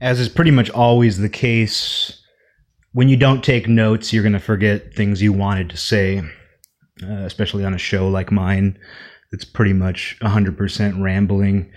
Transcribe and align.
as 0.00 0.20
is 0.20 0.28
pretty 0.28 0.50
much 0.50 0.70
always 0.70 1.18
the 1.18 1.28
case, 1.28 2.22
when 2.92 3.08
you 3.08 3.16
don't 3.16 3.42
take 3.42 3.68
notes, 3.68 4.12
you're 4.12 4.22
going 4.22 4.32
to 4.32 4.38
forget 4.38 4.94
things 4.94 5.22
you 5.22 5.32
wanted 5.32 5.70
to 5.70 5.76
say, 5.76 6.18
uh, 7.02 7.24
especially 7.24 7.64
on 7.64 7.74
a 7.74 7.78
show 7.78 8.08
like 8.08 8.30
mine. 8.30 8.78
It's 9.32 9.44
pretty 9.44 9.72
much 9.72 10.16
100% 10.22 11.02
rambling. 11.02 11.72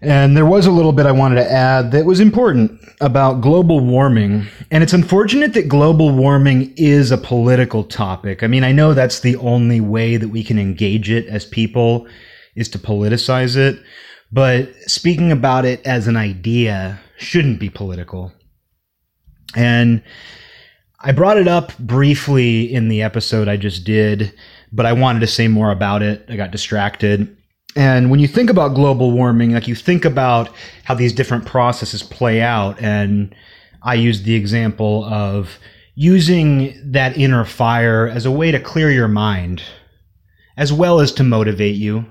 And 0.00 0.36
there 0.36 0.44
was 0.44 0.66
a 0.66 0.72
little 0.72 0.92
bit 0.92 1.06
I 1.06 1.12
wanted 1.12 1.36
to 1.36 1.50
add 1.50 1.92
that 1.92 2.04
was 2.04 2.20
important 2.20 2.78
about 3.00 3.40
global 3.40 3.80
warming. 3.80 4.46
And 4.70 4.82
it's 4.82 4.92
unfortunate 4.92 5.54
that 5.54 5.68
global 5.68 6.10
warming 6.10 6.74
is 6.76 7.10
a 7.10 7.16
political 7.16 7.84
topic. 7.84 8.42
I 8.42 8.48
mean, 8.48 8.64
I 8.64 8.72
know 8.72 8.92
that's 8.92 9.20
the 9.20 9.36
only 9.36 9.80
way 9.80 10.16
that 10.16 10.28
we 10.28 10.44
can 10.44 10.58
engage 10.58 11.10
it 11.10 11.26
as 11.28 11.46
people 11.46 12.06
is 12.54 12.68
to 12.70 12.78
politicize 12.78 13.56
it. 13.56 13.80
But 14.32 14.74
speaking 14.86 15.30
about 15.30 15.64
it 15.64 15.80
as 15.86 16.08
an 16.08 16.16
idea 16.16 17.00
shouldn't 17.16 17.60
be 17.60 17.70
political. 17.70 18.32
And 19.56 20.02
I 21.00 21.12
brought 21.12 21.36
it 21.36 21.48
up 21.48 21.76
briefly 21.78 22.72
in 22.72 22.88
the 22.88 23.02
episode 23.02 23.48
I 23.48 23.56
just 23.56 23.84
did, 23.84 24.32
but 24.72 24.86
I 24.86 24.92
wanted 24.92 25.20
to 25.20 25.26
say 25.26 25.48
more 25.48 25.70
about 25.70 26.02
it. 26.02 26.24
I 26.28 26.36
got 26.36 26.50
distracted. 26.50 27.36
And 27.76 28.10
when 28.10 28.20
you 28.20 28.28
think 28.28 28.50
about 28.50 28.74
global 28.74 29.10
warming, 29.12 29.52
like 29.52 29.68
you 29.68 29.74
think 29.74 30.04
about 30.04 30.48
how 30.84 30.94
these 30.94 31.12
different 31.12 31.44
processes 31.44 32.02
play 32.02 32.40
out, 32.40 32.80
and 32.80 33.34
I 33.82 33.94
used 33.94 34.24
the 34.24 34.34
example 34.34 35.04
of 35.04 35.58
using 35.94 36.80
that 36.92 37.16
inner 37.16 37.44
fire 37.44 38.08
as 38.08 38.26
a 38.26 38.30
way 38.30 38.50
to 38.50 38.60
clear 38.60 38.90
your 38.90 39.08
mind, 39.08 39.62
as 40.56 40.72
well 40.72 41.00
as 41.00 41.12
to 41.12 41.22
motivate 41.22 41.76
you, 41.76 42.06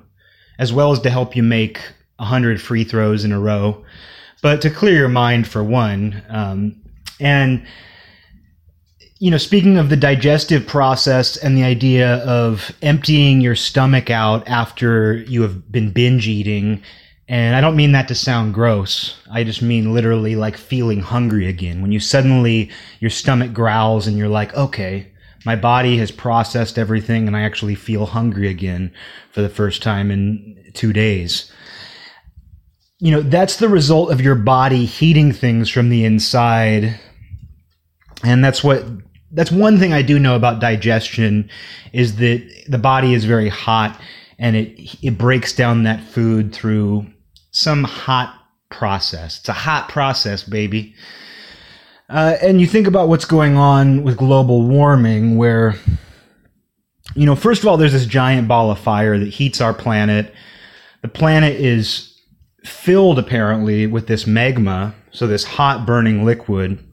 as 0.60 0.72
well 0.72 0.92
as 0.92 1.00
to 1.00 1.10
help 1.10 1.36
you 1.36 1.44
make 1.44 1.80
100 2.18 2.62
free 2.62 2.84
throws 2.84 3.26
in 3.26 3.32
a 3.32 3.40
row, 3.40 3.84
but 4.44 4.62
to 4.62 4.70
clear 4.70 4.96
your 4.96 5.10
mind 5.10 5.48
for 5.48 5.64
one. 5.64 6.22
Um, 6.30 6.76
and 7.20 7.66
you 9.20 9.32
know, 9.32 9.38
speaking 9.38 9.78
of 9.78 9.90
the 9.90 9.96
digestive 9.96 10.68
process 10.68 11.38
and 11.38 11.58
the 11.58 11.64
idea 11.64 12.18
of 12.26 12.76
emptying 12.82 13.40
your 13.40 13.56
stomach 13.56 14.10
out 14.10 14.46
after 14.50 15.16
you 15.16 15.42
have 15.44 15.72
been 15.72 15.92
binge 15.92 16.28
eating, 16.28 16.84
and 17.30 17.56
I 17.56 17.62
don't 17.62 17.78
mean 17.78 17.94
that 17.94 18.10
to 18.10 18.16
sound 18.16 18.54
gross. 18.54 19.16
I 19.32 19.46
just 19.46 19.62
mean 19.62 19.94
literally 19.94 20.36
like 20.36 20.58
feeling 20.58 21.00
hungry 21.00 21.48
again. 21.48 21.82
When 21.82 21.94
you 21.94 22.02
suddenly, 22.02 22.70
your 23.00 23.10
stomach 23.10 23.54
growls 23.54 24.08
and 24.08 24.18
you're 24.18 24.28
like, 24.28 24.54
okay, 24.56 25.08
my 25.46 25.56
body 25.56 25.98
has 26.00 26.12
processed 26.12 26.78
everything 26.78 27.26
and 27.26 27.38
I 27.38 27.44
actually 27.44 27.76
feel 27.76 28.08
hungry 28.08 28.50
again 28.50 28.92
for 29.32 29.42
the 29.42 29.48
first 29.48 29.82
time 29.82 30.12
in 30.12 30.72
two 30.74 30.92
days. 30.92 31.50
You 33.04 33.12
know, 33.12 33.20
that's 33.20 33.58
the 33.58 33.68
result 33.68 34.14
of 34.14 34.22
your 34.22 34.36
body 34.36 34.86
heating 34.86 35.34
things 35.34 35.70
from 35.70 35.90
the 35.90 36.06
inside. 36.06 36.98
And 38.24 38.42
that's 38.42 38.64
what 38.64 38.86
that's 39.30 39.52
one 39.52 39.78
thing 39.78 39.92
I 39.92 40.02
do 40.02 40.18
know 40.18 40.38
about 40.38 40.62
digestion 40.62 41.50
is 41.92 42.16
that 42.16 42.66
the 42.66 42.78
body 42.78 43.14
is 43.14 43.26
very 43.26 43.50
hot 43.50 44.00
and 44.40 44.56
it 44.56 44.98
it 45.04 45.18
breaks 45.18 45.52
down 45.52 45.84
that 45.84 46.02
food 46.02 46.54
through 46.54 47.06
some 47.52 47.84
hot 47.84 48.40
process. 48.70 49.40
It's 49.40 49.50
a 49.50 49.54
hot 49.54 49.90
process, 49.90 50.44
baby. 50.44 50.96
Uh, 52.10 52.38
and 52.42 52.62
you 52.62 52.68
think 52.68 52.88
about 52.88 53.10
what's 53.10 53.26
going 53.26 53.58
on 53.58 54.04
with 54.04 54.16
global 54.16 54.66
warming, 54.66 55.36
where 55.36 55.76
you 57.16 57.26
know, 57.26 57.36
first 57.36 57.64
of 57.64 57.68
all, 57.68 57.76
there's 57.76 57.92
this 57.92 58.06
giant 58.06 58.48
ball 58.48 58.72
of 58.72 58.80
fire 58.80 59.20
that 59.20 59.28
heats 59.28 59.60
our 59.60 59.74
planet. 59.74 60.34
The 61.02 61.10
planet 61.10 61.60
is 61.60 62.13
filled 62.64 63.20
apparently 63.20 63.88
with 63.88 64.08
this 64.08 64.26
magma, 64.26 64.96
so 65.12 65.28
this 65.28 65.44
hot 65.44 65.86
burning 65.86 66.26
liquid 66.26 66.84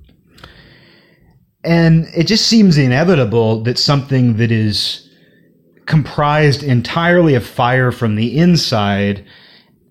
and 1.64 2.08
it 2.16 2.26
just 2.26 2.46
seems 2.46 2.78
inevitable 2.78 3.62
that 3.64 3.78
something 3.78 4.36
that 4.36 4.50
is 4.50 5.08
comprised 5.86 6.62
entirely 6.62 7.34
of 7.34 7.44
fire 7.44 7.92
from 7.92 8.16
the 8.16 8.38
inside 8.38 9.24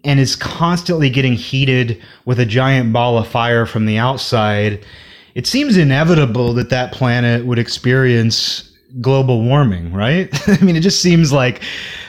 and 0.04 0.20
is 0.20 0.36
constantly 0.36 1.10
getting 1.10 1.34
heated 1.34 2.02
with 2.26 2.40
a 2.40 2.46
giant 2.46 2.94
ball 2.94 3.18
of 3.18 3.28
fire 3.28 3.66
from 3.66 3.86
the 3.86 3.98
outside, 3.98 4.84
it 5.36 5.46
seems 5.46 5.78
inevitable 5.78 6.54
that 6.54 6.70
that 6.70 6.92
planet 6.94 7.46
would 7.46 7.60
experience 7.60 8.72
global 9.02 9.44
warming, 9.44 9.94
right? 9.94 10.30
I 10.48 10.64
mean, 10.64 10.76
it 10.76 10.82
just 10.82 11.02
seems 11.02 11.32
like 11.32 11.62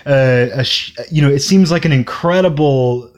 uh, 0.07 0.47
a, 0.53 0.65
you 1.11 1.21
know, 1.21 1.31
it 1.31 1.41
seems 1.41 1.71
like 1.71 1.85
an 1.85 1.93
incredible 1.93 3.13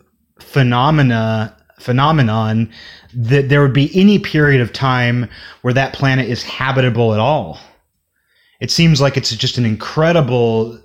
phenomena 0.52 1.56
phenomenon 1.80 2.70
that 3.14 3.48
there 3.48 3.60
would 3.60 3.72
be 3.72 3.90
any 3.94 4.18
period 4.18 4.60
of 4.60 4.72
time 4.72 5.28
where 5.62 5.74
that 5.74 5.92
planet 5.92 6.28
is 6.28 6.42
habitable 6.42 7.12
at 7.12 7.20
all. 7.20 7.58
It 8.60 8.70
seems 8.70 9.00
like 9.00 9.16
it's 9.16 9.34
just 9.34 9.58
an 9.58 9.66
incredible 9.66 10.78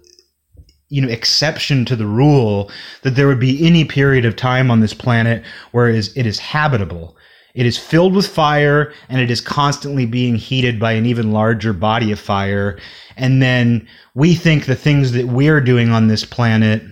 you 0.89 1.01
know 1.01 1.09
exception 1.09 1.83
to 1.83 1.95
the 1.97 2.05
rule 2.05 2.71
that 3.01 3.15
there 3.15 3.27
would 3.27 3.41
be 3.41 3.65
any 3.65 3.83
period 3.83 4.23
of 4.25 4.37
time 4.37 4.71
on 4.71 4.79
this 4.79 4.93
planet 4.93 5.43
where 5.71 5.89
it 5.89 5.95
is, 5.95 6.15
it 6.15 6.25
is 6.25 6.39
habitable. 6.39 7.15
It 7.53 7.65
is 7.65 7.77
filled 7.77 8.15
with 8.15 8.27
fire 8.27 8.93
and 9.09 9.19
it 9.19 9.31
is 9.31 9.41
constantly 9.41 10.05
being 10.05 10.35
heated 10.35 10.79
by 10.79 10.93
an 10.93 11.05
even 11.05 11.31
larger 11.31 11.73
body 11.73 12.11
of 12.11 12.19
fire. 12.19 12.79
And 13.17 13.41
then 13.41 13.87
we 14.13 14.35
think 14.35 14.65
the 14.65 14.75
things 14.75 15.11
that 15.13 15.25
we're 15.27 15.59
doing 15.59 15.89
on 15.89 16.07
this 16.07 16.23
planet 16.23 16.83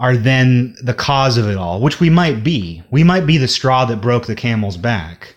are 0.00 0.16
then 0.16 0.74
the 0.82 0.94
cause 0.94 1.36
of 1.36 1.46
it 1.46 1.58
all, 1.58 1.80
which 1.80 2.00
we 2.00 2.08
might 2.08 2.42
be. 2.42 2.82
We 2.90 3.04
might 3.04 3.26
be 3.26 3.36
the 3.36 3.46
straw 3.46 3.84
that 3.84 4.00
broke 4.00 4.26
the 4.26 4.34
camel's 4.34 4.78
back. 4.78 5.36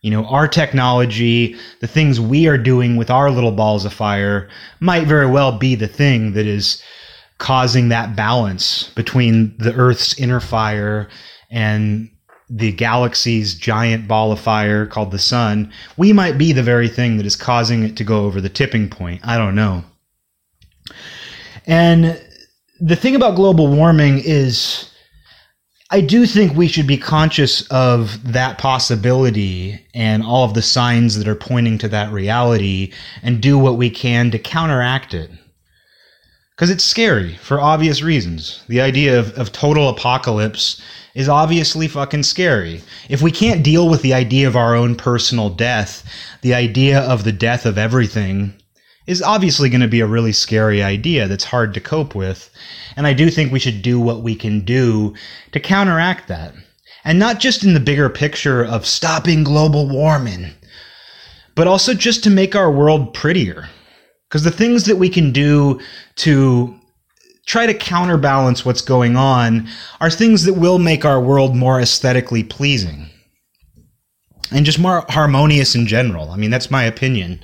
You 0.00 0.10
know, 0.10 0.24
our 0.26 0.48
technology, 0.48 1.56
the 1.80 1.86
things 1.86 2.20
we 2.20 2.48
are 2.48 2.58
doing 2.58 2.96
with 2.96 3.10
our 3.10 3.30
little 3.30 3.52
balls 3.52 3.84
of 3.84 3.92
fire 3.92 4.48
might 4.80 5.06
very 5.06 5.30
well 5.30 5.56
be 5.56 5.76
the 5.76 5.86
thing 5.86 6.32
that 6.32 6.46
is 6.46 6.82
causing 7.38 7.88
that 7.88 8.16
balance 8.16 8.90
between 8.94 9.56
the 9.58 9.72
Earth's 9.74 10.18
inner 10.18 10.40
fire 10.40 11.08
and 11.48 12.10
the 12.50 12.72
galaxy's 12.72 13.54
giant 13.54 14.08
ball 14.08 14.32
of 14.32 14.40
fire 14.40 14.84
called 14.84 15.12
the 15.12 15.18
sun. 15.18 15.72
We 15.96 16.12
might 16.12 16.36
be 16.36 16.52
the 16.52 16.62
very 16.64 16.88
thing 16.88 17.18
that 17.18 17.26
is 17.26 17.36
causing 17.36 17.84
it 17.84 17.96
to 17.98 18.04
go 18.04 18.24
over 18.24 18.40
the 18.40 18.48
tipping 18.48 18.90
point. 18.90 19.20
I 19.22 19.38
don't 19.38 19.54
know. 19.54 19.84
And 21.66 22.20
the 22.84 22.96
thing 22.96 23.14
about 23.14 23.36
global 23.36 23.68
warming 23.68 24.20
is 24.24 24.90
I 25.92 26.00
do 26.00 26.26
think 26.26 26.56
we 26.56 26.66
should 26.66 26.86
be 26.86 26.96
conscious 26.96 27.62
of 27.68 28.32
that 28.32 28.58
possibility 28.58 29.86
and 29.94 30.22
all 30.24 30.44
of 30.44 30.54
the 30.54 30.62
signs 30.62 31.16
that 31.16 31.28
are 31.28 31.36
pointing 31.36 31.78
to 31.78 31.88
that 31.88 32.10
reality 32.10 32.92
and 33.22 33.40
do 33.40 33.56
what 33.56 33.76
we 33.76 33.88
can 33.88 34.32
to 34.32 34.38
counteract 34.38 35.14
it. 35.14 35.30
Because 36.56 36.70
it's 36.70 36.82
scary 36.82 37.36
for 37.36 37.60
obvious 37.60 38.02
reasons. 38.02 38.64
The 38.68 38.80
idea 38.80 39.18
of, 39.18 39.32
of 39.38 39.52
total 39.52 39.88
apocalypse 39.88 40.82
is 41.14 41.28
obviously 41.28 41.86
fucking 41.86 42.22
scary. 42.24 42.82
If 43.08 43.22
we 43.22 43.30
can't 43.30 43.62
deal 43.62 43.88
with 43.88 44.02
the 44.02 44.14
idea 44.14 44.48
of 44.48 44.56
our 44.56 44.74
own 44.74 44.96
personal 44.96 45.50
death, 45.50 46.04
the 46.40 46.54
idea 46.54 47.00
of 47.00 47.22
the 47.24 47.32
death 47.32 47.64
of 47.64 47.78
everything, 47.78 48.54
is 49.06 49.22
obviously 49.22 49.68
going 49.68 49.80
to 49.80 49.88
be 49.88 50.00
a 50.00 50.06
really 50.06 50.32
scary 50.32 50.82
idea 50.82 51.28
that's 51.28 51.44
hard 51.44 51.74
to 51.74 51.80
cope 51.80 52.14
with. 52.14 52.50
And 52.96 53.06
I 53.06 53.12
do 53.12 53.30
think 53.30 53.52
we 53.52 53.58
should 53.58 53.82
do 53.82 54.00
what 54.00 54.22
we 54.22 54.34
can 54.34 54.60
do 54.60 55.14
to 55.52 55.60
counteract 55.60 56.28
that. 56.28 56.54
And 57.04 57.18
not 57.18 57.40
just 57.40 57.64
in 57.64 57.74
the 57.74 57.80
bigger 57.80 58.08
picture 58.08 58.64
of 58.64 58.86
stopping 58.86 59.42
global 59.42 59.88
warming, 59.88 60.52
but 61.54 61.66
also 61.66 61.94
just 61.94 62.22
to 62.24 62.30
make 62.30 62.54
our 62.54 62.70
world 62.70 63.12
prettier. 63.12 63.68
Because 64.28 64.44
the 64.44 64.50
things 64.50 64.84
that 64.84 64.96
we 64.96 65.08
can 65.08 65.32
do 65.32 65.80
to 66.16 66.74
try 67.46 67.66
to 67.66 67.74
counterbalance 67.74 68.64
what's 68.64 68.80
going 68.80 69.16
on 69.16 69.68
are 70.00 70.10
things 70.10 70.44
that 70.44 70.54
will 70.54 70.78
make 70.78 71.04
our 71.04 71.20
world 71.20 71.56
more 71.56 71.80
aesthetically 71.80 72.44
pleasing 72.44 73.10
and 74.52 74.64
just 74.64 74.78
more 74.78 75.04
harmonious 75.08 75.74
in 75.74 75.86
general. 75.86 76.30
I 76.30 76.36
mean, 76.36 76.50
that's 76.50 76.70
my 76.70 76.84
opinion. 76.84 77.42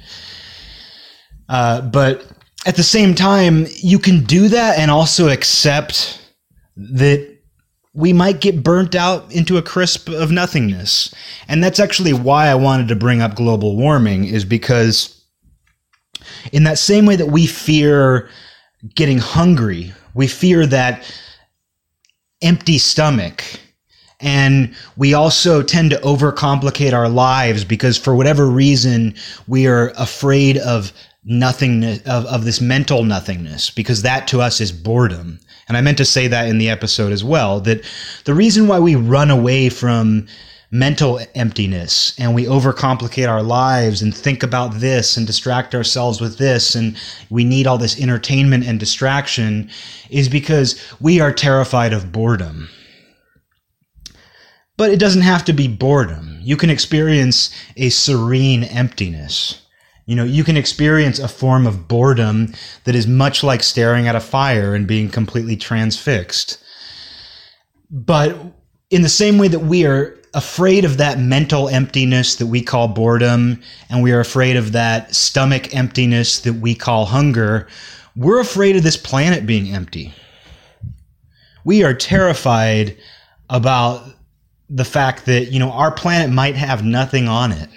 Uh, 1.48 1.80
but 1.80 2.26
at 2.66 2.76
the 2.76 2.82
same 2.82 3.14
time, 3.14 3.66
you 3.76 3.98
can 3.98 4.24
do 4.24 4.48
that 4.48 4.78
and 4.78 4.90
also 4.90 5.28
accept 5.28 6.20
that 6.76 7.36
we 7.94 8.12
might 8.12 8.40
get 8.40 8.62
burnt 8.62 8.94
out 8.94 9.32
into 9.32 9.56
a 9.56 9.62
crisp 9.62 10.08
of 10.08 10.30
nothingness. 10.30 11.12
And 11.48 11.64
that's 11.64 11.80
actually 11.80 12.12
why 12.12 12.46
I 12.46 12.54
wanted 12.54 12.88
to 12.88 12.96
bring 12.96 13.22
up 13.22 13.34
global 13.34 13.76
warming, 13.76 14.24
is 14.24 14.44
because 14.44 15.20
in 16.52 16.64
that 16.64 16.78
same 16.78 17.06
way 17.06 17.16
that 17.16 17.26
we 17.26 17.46
fear 17.46 18.28
getting 18.94 19.18
hungry, 19.18 19.92
we 20.14 20.28
fear 20.28 20.66
that 20.66 21.10
empty 22.42 22.78
stomach. 22.78 23.42
And 24.20 24.74
we 24.96 25.14
also 25.14 25.62
tend 25.62 25.90
to 25.90 25.96
overcomplicate 25.98 26.92
our 26.92 27.08
lives 27.08 27.64
because 27.64 27.96
for 27.96 28.14
whatever 28.14 28.46
reason, 28.46 29.14
we 29.46 29.66
are 29.66 29.92
afraid 29.96 30.58
of 30.58 30.92
nothingness 31.24 32.00
of, 32.06 32.24
of 32.26 32.44
this 32.44 32.60
mental 32.60 33.04
nothingness 33.04 33.70
because 33.70 34.02
that 34.02 34.28
to 34.28 34.40
us 34.40 34.60
is 34.60 34.72
boredom 34.72 35.38
and 35.66 35.76
i 35.76 35.80
meant 35.80 35.98
to 35.98 36.04
say 36.04 36.28
that 36.28 36.48
in 36.48 36.58
the 36.58 36.70
episode 36.70 37.12
as 37.12 37.24
well 37.24 37.60
that 37.60 37.84
the 38.24 38.34
reason 38.34 38.68
why 38.68 38.78
we 38.78 38.94
run 38.94 39.30
away 39.30 39.68
from 39.68 40.26
mental 40.70 41.18
emptiness 41.34 42.18
and 42.18 42.34
we 42.34 42.44
overcomplicate 42.44 43.28
our 43.28 43.42
lives 43.42 44.02
and 44.02 44.14
think 44.14 44.42
about 44.42 44.74
this 44.74 45.16
and 45.16 45.26
distract 45.26 45.74
ourselves 45.74 46.20
with 46.20 46.36
this 46.36 46.74
and 46.74 46.96
we 47.30 47.42
need 47.42 47.66
all 47.66 47.78
this 47.78 47.98
entertainment 48.00 48.66
and 48.66 48.78
distraction 48.78 49.70
is 50.10 50.28
because 50.28 50.80
we 51.00 51.20
are 51.20 51.32
terrified 51.32 51.92
of 51.92 52.12
boredom. 52.12 52.68
But 54.76 54.90
it 54.90 55.00
doesn't 55.00 55.22
have 55.22 55.44
to 55.46 55.52
be 55.52 55.68
boredom. 55.68 56.38
You 56.42 56.56
can 56.56 56.70
experience 56.70 57.50
a 57.76 57.88
serene 57.88 58.62
emptiness. 58.64 59.62
You 60.08 60.16
know, 60.16 60.24
you 60.24 60.42
can 60.42 60.56
experience 60.56 61.18
a 61.18 61.28
form 61.28 61.66
of 61.66 61.86
boredom 61.86 62.54
that 62.84 62.94
is 62.94 63.06
much 63.06 63.44
like 63.44 63.62
staring 63.62 64.08
at 64.08 64.16
a 64.16 64.20
fire 64.20 64.74
and 64.74 64.86
being 64.86 65.10
completely 65.10 65.54
transfixed. 65.54 66.56
But 67.90 68.34
in 68.88 69.02
the 69.02 69.10
same 69.10 69.36
way 69.36 69.48
that 69.48 69.58
we 69.58 69.84
are 69.84 70.18
afraid 70.32 70.86
of 70.86 70.96
that 70.96 71.18
mental 71.18 71.68
emptiness 71.68 72.36
that 72.36 72.46
we 72.46 72.62
call 72.62 72.88
boredom, 72.88 73.60
and 73.90 74.02
we 74.02 74.12
are 74.12 74.20
afraid 74.20 74.56
of 74.56 74.72
that 74.72 75.14
stomach 75.14 75.74
emptiness 75.74 76.40
that 76.40 76.54
we 76.54 76.74
call 76.74 77.04
hunger, 77.04 77.68
we're 78.16 78.40
afraid 78.40 78.76
of 78.76 78.84
this 78.84 78.96
planet 78.96 79.44
being 79.44 79.74
empty. 79.74 80.14
We 81.66 81.84
are 81.84 81.92
terrified 81.92 82.96
about 83.50 84.08
the 84.70 84.86
fact 84.86 85.26
that, 85.26 85.52
you 85.52 85.58
know, 85.58 85.70
our 85.70 85.92
planet 85.92 86.30
might 86.30 86.56
have 86.56 86.82
nothing 86.82 87.28
on 87.28 87.52
it. 87.52 87.68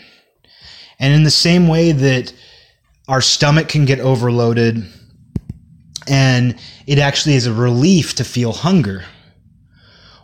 And 1.01 1.13
in 1.13 1.24
the 1.24 1.31
same 1.31 1.68
way 1.68 1.92
that 1.92 2.31
our 3.09 3.21
stomach 3.21 3.68
can 3.68 3.83
get 3.83 4.00
overloaded 4.00 4.86
and 6.07 6.56
it 6.88 7.00
actually 7.00 7.36
is 7.36 7.48
a 7.48 7.53
relief 7.53 8.15
to 8.15 8.24
feel 8.24 8.53
hunger 8.53 9.03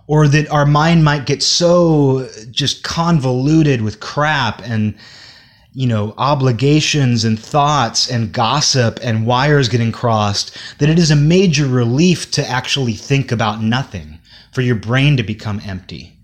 or 0.08 0.28
that 0.28 0.50
our 0.50 0.66
mind 0.66 1.04
might 1.04 1.26
get 1.26 1.44
so 1.44 2.30
just 2.50 2.84
convoluted 2.84 3.82
with 3.82 4.00
crap 4.00 4.62
and 4.64 4.96
you 5.74 5.86
know 5.86 6.14
obligations 6.18 7.26
and 7.26 7.40
thoughts 7.40 8.10
and 8.10 8.32
gossip 8.32 9.00
and 9.04 9.28
wires 9.28 9.68
getting 9.68 9.92
crossed 9.92 10.58
that 10.78 10.90
it 10.90 10.98
is 10.98 11.12
a 11.12 11.16
major 11.16 11.68
relief 11.68 12.32
to 12.32 12.48
actually 12.48 12.94
think 12.94 13.32
about 13.32 13.62
nothing 13.62 14.18
for 14.52 14.62
your 14.62 14.76
brain 14.76 15.18
to 15.18 15.24
become 15.24 15.62
empty. 15.66 16.18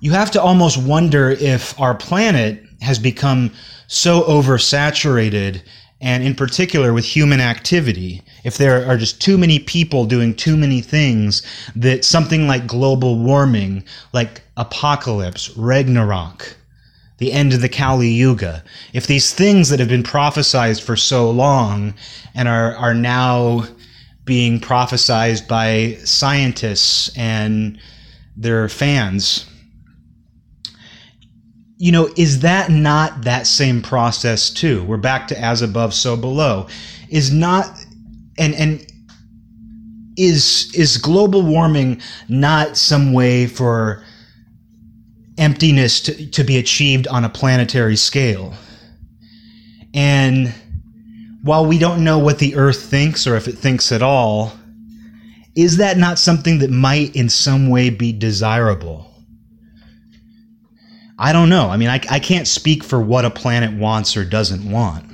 You 0.00 0.12
have 0.12 0.30
to 0.32 0.42
almost 0.42 0.76
wonder 0.76 1.30
if 1.30 1.78
our 1.80 1.94
planet 1.94 2.64
has 2.82 2.98
become 2.98 3.50
so 3.86 4.22
oversaturated 4.22 5.62
and 6.02 6.24
in 6.24 6.34
particular 6.34 6.92
with 6.92 7.04
human 7.04 7.40
activity, 7.40 8.22
if 8.42 8.58
there 8.58 8.84
are 8.90 8.96
just 8.96 9.22
too 9.22 9.38
many 9.38 9.60
people 9.60 10.04
doing 10.04 10.34
too 10.34 10.56
many 10.56 10.80
things, 10.80 11.42
that 11.76 12.04
something 12.04 12.48
like 12.48 12.66
global 12.66 13.20
warming, 13.20 13.84
like 14.12 14.42
apocalypse, 14.56 15.56
Ragnarok, 15.56 16.56
the 17.18 17.32
end 17.32 17.52
of 17.52 17.60
the 17.60 17.68
Kali 17.68 18.08
Yuga, 18.08 18.64
if 18.92 19.06
these 19.06 19.32
things 19.32 19.68
that 19.68 19.78
have 19.78 19.88
been 19.88 20.02
prophesized 20.02 20.82
for 20.82 20.96
so 20.96 21.30
long 21.30 21.94
and 22.34 22.48
are, 22.48 22.74
are 22.74 22.94
now 22.94 23.64
being 24.24 24.58
prophesized 24.58 25.46
by 25.46 25.96
scientists 26.02 27.16
and 27.16 27.78
their 28.36 28.68
fans, 28.68 29.46
you 31.82 31.90
know, 31.90 32.08
is 32.16 32.38
that 32.38 32.70
not 32.70 33.22
that 33.22 33.44
same 33.44 33.82
process 33.82 34.50
too? 34.50 34.84
We're 34.84 34.98
back 34.98 35.26
to 35.26 35.40
as 35.40 35.62
above, 35.62 35.92
so 35.92 36.16
below. 36.16 36.68
Is 37.08 37.32
not 37.32 37.76
and 38.38 38.54
and 38.54 38.86
is 40.16 40.72
is 40.76 40.96
global 40.96 41.42
warming 41.42 42.00
not 42.28 42.76
some 42.76 43.12
way 43.12 43.48
for 43.48 44.04
emptiness 45.38 46.00
to, 46.02 46.30
to 46.30 46.44
be 46.44 46.56
achieved 46.56 47.08
on 47.08 47.24
a 47.24 47.28
planetary 47.28 47.96
scale? 47.96 48.54
And 49.92 50.54
while 51.42 51.66
we 51.66 51.80
don't 51.80 52.04
know 52.04 52.20
what 52.20 52.38
the 52.38 52.54
Earth 52.54 52.80
thinks 52.80 53.26
or 53.26 53.34
if 53.34 53.48
it 53.48 53.58
thinks 53.58 53.90
at 53.90 54.02
all, 54.02 54.52
is 55.56 55.78
that 55.78 55.98
not 55.98 56.20
something 56.20 56.60
that 56.60 56.70
might 56.70 57.16
in 57.16 57.28
some 57.28 57.70
way 57.70 57.90
be 57.90 58.12
desirable? 58.12 59.11
I 61.22 61.32
don't 61.32 61.48
know. 61.48 61.68
I 61.68 61.76
mean, 61.76 61.88
I, 61.88 62.00
I 62.10 62.18
can't 62.18 62.48
speak 62.48 62.82
for 62.82 63.00
what 63.00 63.24
a 63.24 63.30
planet 63.30 63.72
wants 63.78 64.16
or 64.16 64.24
doesn't 64.24 64.68
want. 64.68 65.04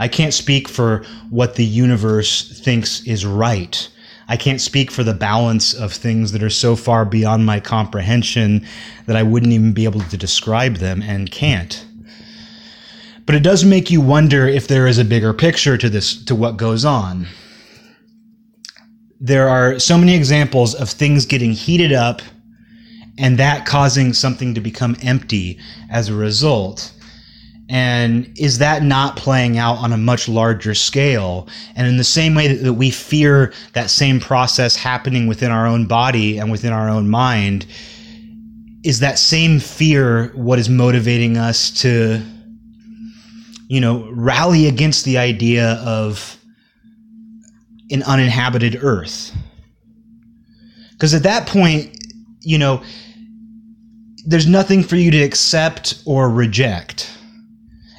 I 0.00 0.08
can't 0.08 0.34
speak 0.34 0.68
for 0.68 1.04
what 1.28 1.54
the 1.54 1.64
universe 1.64 2.60
thinks 2.60 3.06
is 3.06 3.24
right. 3.24 3.88
I 4.26 4.36
can't 4.36 4.60
speak 4.60 4.90
for 4.90 5.04
the 5.04 5.14
balance 5.14 5.74
of 5.74 5.92
things 5.92 6.32
that 6.32 6.42
are 6.42 6.50
so 6.50 6.74
far 6.74 7.04
beyond 7.04 7.46
my 7.46 7.60
comprehension 7.60 8.66
that 9.06 9.14
I 9.14 9.22
wouldn't 9.22 9.52
even 9.52 9.72
be 9.72 9.84
able 9.84 10.00
to 10.00 10.16
describe 10.16 10.78
them 10.78 11.02
and 11.02 11.30
can't. 11.30 11.86
But 13.26 13.36
it 13.36 13.44
does 13.44 13.64
make 13.64 13.92
you 13.92 14.00
wonder 14.00 14.48
if 14.48 14.66
there 14.66 14.88
is 14.88 14.98
a 14.98 15.04
bigger 15.04 15.32
picture 15.32 15.78
to 15.78 15.88
this, 15.88 16.24
to 16.24 16.34
what 16.34 16.56
goes 16.56 16.84
on. 16.84 17.28
There 19.20 19.48
are 19.48 19.78
so 19.78 19.96
many 19.96 20.16
examples 20.16 20.74
of 20.74 20.90
things 20.90 21.26
getting 21.26 21.52
heated 21.52 21.92
up 21.92 22.22
and 23.20 23.38
that 23.38 23.66
causing 23.66 24.14
something 24.14 24.54
to 24.54 24.60
become 24.60 24.96
empty 25.02 25.58
as 25.90 26.08
a 26.08 26.14
result. 26.14 26.90
And 27.68 28.32
is 28.36 28.58
that 28.58 28.82
not 28.82 29.14
playing 29.14 29.58
out 29.58 29.76
on 29.76 29.92
a 29.92 29.98
much 29.98 30.26
larger 30.26 30.74
scale? 30.74 31.46
And 31.76 31.86
in 31.86 31.98
the 31.98 32.04
same 32.04 32.34
way 32.34 32.48
that, 32.48 32.72
we 32.72 32.90
fear 32.90 33.52
that 33.74 33.90
same 33.90 34.20
process 34.20 34.74
happening 34.74 35.26
within 35.26 35.52
our 35.52 35.66
own 35.66 35.86
body 35.86 36.38
and 36.38 36.50
within 36.50 36.72
our 36.72 36.88
own 36.88 37.10
mind, 37.10 37.66
is 38.82 39.00
that 39.00 39.18
same 39.18 39.60
fear 39.60 40.28
what 40.34 40.58
is 40.58 40.70
motivating 40.70 41.36
us 41.36 41.70
to, 41.82 42.22
you 43.68 43.80
know, 43.82 44.10
rally 44.12 44.66
against 44.66 45.04
the 45.04 45.18
idea 45.18 45.74
of 45.84 46.38
an 47.90 48.02
uninhabited 48.04 48.82
earth? 48.82 49.36
Because 50.92 51.12
at 51.12 51.22
that 51.24 51.46
point, 51.46 51.96
you 52.40 52.56
know, 52.56 52.82
there's 54.24 54.46
nothing 54.46 54.82
for 54.82 54.96
you 54.96 55.10
to 55.10 55.22
accept 55.22 56.02
or 56.04 56.28
reject. 56.30 57.10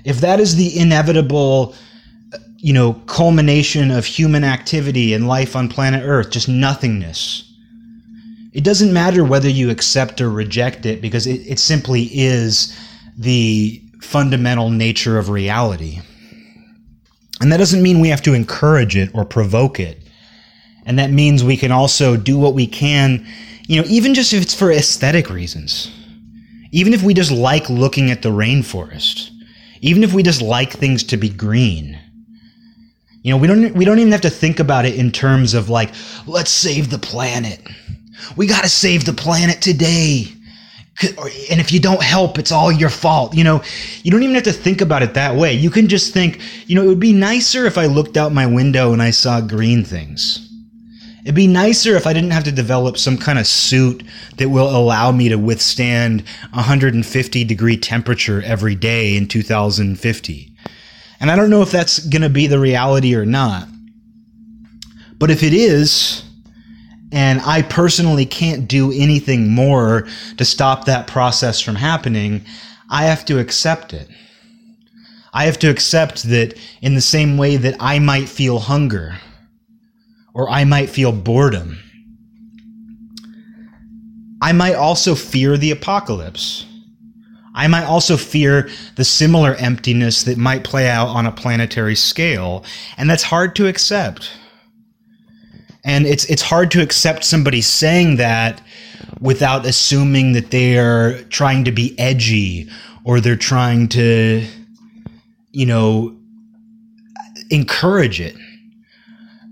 If 0.03 0.21
that 0.21 0.39
is 0.39 0.55
the 0.55 0.77
inevitable, 0.77 1.75
uh, 2.33 2.37
you 2.57 2.73
know, 2.73 2.93
culmination 3.05 3.91
of 3.91 4.05
human 4.05 4.43
activity 4.43 5.13
and 5.13 5.27
life 5.27 5.55
on 5.55 5.67
planet 5.67 6.03
Earth, 6.05 6.31
just 6.31 6.47
nothingness, 6.49 7.47
it 8.53 8.63
doesn't 8.63 8.93
matter 8.93 9.23
whether 9.23 9.49
you 9.49 9.69
accept 9.69 10.19
or 10.19 10.29
reject 10.29 10.85
it 10.85 11.01
because 11.01 11.25
it, 11.25 11.41
it 11.47 11.59
simply 11.59 12.03
is 12.11 12.77
the 13.17 13.81
fundamental 14.01 14.69
nature 14.69 15.17
of 15.17 15.29
reality. 15.29 16.01
And 17.39 17.51
that 17.51 17.57
doesn't 17.57 17.81
mean 17.81 17.99
we 17.99 18.09
have 18.09 18.21
to 18.23 18.33
encourage 18.33 18.95
it 18.95 19.09
or 19.13 19.25
provoke 19.25 19.79
it. 19.79 20.03
And 20.85 20.99
that 20.99 21.11
means 21.11 21.43
we 21.43 21.57
can 21.57 21.71
also 21.71 22.17
do 22.17 22.37
what 22.37 22.53
we 22.53 22.67
can, 22.67 23.25
you 23.67 23.81
know, 23.81 23.87
even 23.87 24.13
just 24.13 24.33
if 24.33 24.41
it's 24.41 24.53
for 24.53 24.71
aesthetic 24.71 25.29
reasons 25.29 25.91
even 26.71 26.93
if 26.93 27.03
we 27.03 27.13
just 27.13 27.31
like 27.31 27.69
looking 27.69 28.11
at 28.11 28.21
the 28.21 28.29
rainforest, 28.29 29.29
even 29.81 30.03
if 30.03 30.13
we 30.13 30.23
just 30.23 30.41
like 30.41 30.71
things 30.71 31.03
to 31.03 31.17
be 31.17 31.29
green, 31.29 31.99
you 33.23 33.31
know, 33.31 33.37
we 33.37 33.47
don't 33.47 33.73
we 33.73 33.85
don't 33.85 33.99
even 33.99 34.11
have 34.11 34.21
to 34.21 34.29
think 34.29 34.59
about 34.59 34.85
it 34.85 34.95
in 34.95 35.11
terms 35.11 35.53
of 35.53 35.69
like, 35.69 35.91
let's 36.25 36.49
save 36.49 36.89
the 36.89 36.97
planet. 36.97 37.61
We 38.35 38.47
got 38.47 38.63
to 38.63 38.69
save 38.69 39.05
the 39.05 39.13
planet 39.13 39.61
today. 39.61 40.25
And 41.49 41.59
if 41.59 41.71
you 41.71 41.79
don't 41.79 42.03
help, 42.03 42.37
it's 42.37 42.51
all 42.51 42.71
your 42.71 42.89
fault. 42.89 43.35
You 43.35 43.43
know, 43.43 43.63
you 44.03 44.11
don't 44.11 44.23
even 44.23 44.35
have 44.35 44.43
to 44.43 44.51
think 44.51 44.81
about 44.81 45.01
it 45.01 45.13
that 45.15 45.35
way. 45.35 45.53
You 45.53 45.69
can 45.69 45.87
just 45.87 46.13
think, 46.13 46.41
you 46.67 46.75
know, 46.75 46.83
it 46.83 46.87
would 46.87 46.99
be 46.99 47.13
nicer 47.13 47.65
if 47.65 47.77
I 47.77 47.87
looked 47.87 48.17
out 48.17 48.33
my 48.33 48.45
window 48.45 48.93
and 48.93 49.01
I 49.01 49.09
saw 49.09 49.41
green 49.41 49.83
things. 49.83 50.50
It'd 51.23 51.35
be 51.35 51.47
nicer 51.47 51.95
if 51.95 52.07
I 52.07 52.13
didn't 52.13 52.31
have 52.31 52.45
to 52.45 52.51
develop 52.51 52.97
some 52.97 53.17
kind 53.17 53.37
of 53.37 53.45
suit 53.45 54.03
that 54.37 54.49
will 54.49 54.75
allow 54.75 55.11
me 55.11 55.29
to 55.29 55.35
withstand 55.35 56.23
150 56.53 57.43
degree 57.43 57.77
temperature 57.77 58.41
every 58.43 58.73
day 58.73 59.15
in 59.15 59.27
2050. 59.27 60.51
And 61.19 61.29
I 61.29 61.35
don't 61.35 61.51
know 61.51 61.61
if 61.61 61.69
that's 61.69 61.99
going 61.99 62.23
to 62.23 62.29
be 62.29 62.47
the 62.47 62.57
reality 62.57 63.13
or 63.13 63.25
not. 63.25 63.67
But 65.19 65.29
if 65.29 65.43
it 65.43 65.53
is, 65.53 66.23
and 67.11 67.39
I 67.41 67.61
personally 67.61 68.25
can't 68.25 68.67
do 68.67 68.91
anything 68.91 69.51
more 69.51 70.07
to 70.37 70.45
stop 70.45 70.85
that 70.85 71.05
process 71.05 71.61
from 71.61 71.75
happening, 71.75 72.43
I 72.89 73.03
have 73.03 73.25
to 73.25 73.37
accept 73.37 73.93
it. 73.93 74.09
I 75.33 75.45
have 75.45 75.59
to 75.59 75.69
accept 75.69 76.23
that 76.23 76.57
in 76.81 76.95
the 76.95 77.01
same 77.01 77.37
way 77.37 77.57
that 77.57 77.75
I 77.79 77.99
might 77.99 78.27
feel 78.27 78.57
hunger 78.57 79.19
or 80.33 80.49
I 80.49 80.63
might 80.63 80.89
feel 80.89 81.11
boredom. 81.11 81.77
I 84.41 84.53
might 84.53 84.75
also 84.75 85.13
fear 85.15 85.57
the 85.57 85.71
apocalypse. 85.71 86.65
I 87.53 87.67
might 87.67 87.83
also 87.83 88.17
fear 88.17 88.69
the 88.95 89.03
similar 89.03 89.55
emptiness 89.55 90.23
that 90.23 90.37
might 90.37 90.63
play 90.63 90.89
out 90.89 91.09
on 91.09 91.25
a 91.25 91.31
planetary 91.31 91.95
scale, 91.95 92.63
and 92.97 93.09
that's 93.09 93.23
hard 93.23 93.55
to 93.57 93.67
accept. 93.67 94.31
And 95.83 96.05
it's 96.05 96.25
it's 96.25 96.41
hard 96.41 96.71
to 96.71 96.81
accept 96.81 97.23
somebody 97.23 97.61
saying 97.61 98.17
that 98.17 98.61
without 99.19 99.65
assuming 99.65 100.33
that 100.33 100.51
they 100.51 100.77
are 100.77 101.21
trying 101.23 101.65
to 101.65 101.71
be 101.71 101.97
edgy 101.99 102.69
or 103.03 103.19
they're 103.19 103.35
trying 103.35 103.87
to, 103.89 104.45
you 105.51 105.65
know, 105.65 106.15
encourage 107.49 108.21
it. 108.21 108.35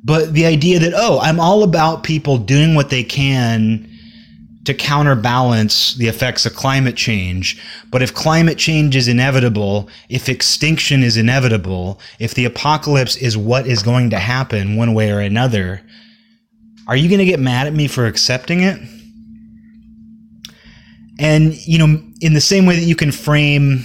But 0.03 0.33
the 0.33 0.45
idea 0.45 0.79
that, 0.79 0.93
oh, 0.95 1.19
I'm 1.21 1.39
all 1.39 1.63
about 1.63 2.03
people 2.03 2.37
doing 2.37 2.75
what 2.75 2.89
they 2.89 3.03
can 3.03 3.89
to 4.65 4.73
counterbalance 4.73 5.95
the 5.95 6.07
effects 6.07 6.45
of 6.45 6.53
climate 6.53 6.95
change. 6.95 7.61
But 7.89 8.01
if 8.01 8.13
climate 8.13 8.57
change 8.57 8.95
is 8.95 9.07
inevitable, 9.07 9.89
if 10.09 10.29
extinction 10.29 11.01
is 11.01 11.17
inevitable, 11.17 11.99
if 12.19 12.33
the 12.33 12.45
apocalypse 12.45 13.15
is 13.15 13.37
what 13.37 13.65
is 13.65 13.83
going 13.83 14.11
to 14.11 14.19
happen 14.19 14.75
one 14.75 14.93
way 14.93 15.11
or 15.11 15.19
another, 15.19 15.81
are 16.87 16.95
you 16.95 17.09
going 17.09 17.19
to 17.19 17.25
get 17.25 17.39
mad 17.39 17.67
at 17.67 17.73
me 17.73 17.87
for 17.87 18.05
accepting 18.05 18.61
it? 18.61 18.79
And, 21.19 21.55
you 21.67 21.77
know, 21.77 22.01
in 22.21 22.33
the 22.33 22.41
same 22.41 22.65
way 22.65 22.75
that 22.75 22.85
you 22.85 22.95
can 22.95 23.11
frame, 23.11 23.83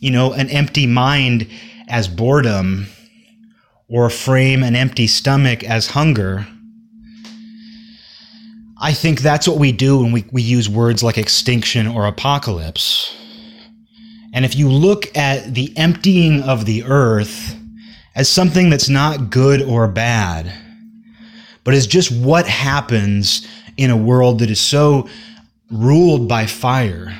you 0.00 0.10
know, 0.10 0.32
an 0.32 0.48
empty 0.48 0.86
mind 0.86 1.46
as 1.88 2.08
boredom 2.08 2.86
or 3.90 4.08
frame 4.08 4.62
an 4.62 4.76
empty 4.76 5.06
stomach 5.06 5.64
as 5.64 5.88
hunger, 5.88 6.46
I 8.80 8.92
think 8.94 9.20
that's 9.20 9.46
what 9.46 9.58
we 9.58 9.72
do 9.72 9.98
when 9.98 10.12
we, 10.12 10.24
we 10.32 10.42
use 10.42 10.68
words 10.68 11.02
like 11.02 11.18
extinction 11.18 11.86
or 11.86 12.06
apocalypse. 12.06 13.14
And 14.32 14.44
if 14.44 14.54
you 14.54 14.70
look 14.70 15.14
at 15.16 15.54
the 15.54 15.76
emptying 15.76 16.42
of 16.42 16.64
the 16.64 16.84
earth 16.84 17.56
as 18.14 18.28
something 18.28 18.70
that's 18.70 18.88
not 18.88 19.28
good 19.28 19.60
or 19.60 19.88
bad, 19.88 20.52
but 21.64 21.74
is 21.74 21.86
just 21.86 22.10
what 22.10 22.46
happens 22.46 23.46
in 23.76 23.90
a 23.90 23.96
world 23.96 24.38
that 24.38 24.50
is 24.50 24.60
so 24.60 25.08
ruled 25.70 26.28
by 26.28 26.46
fire. 26.46 27.16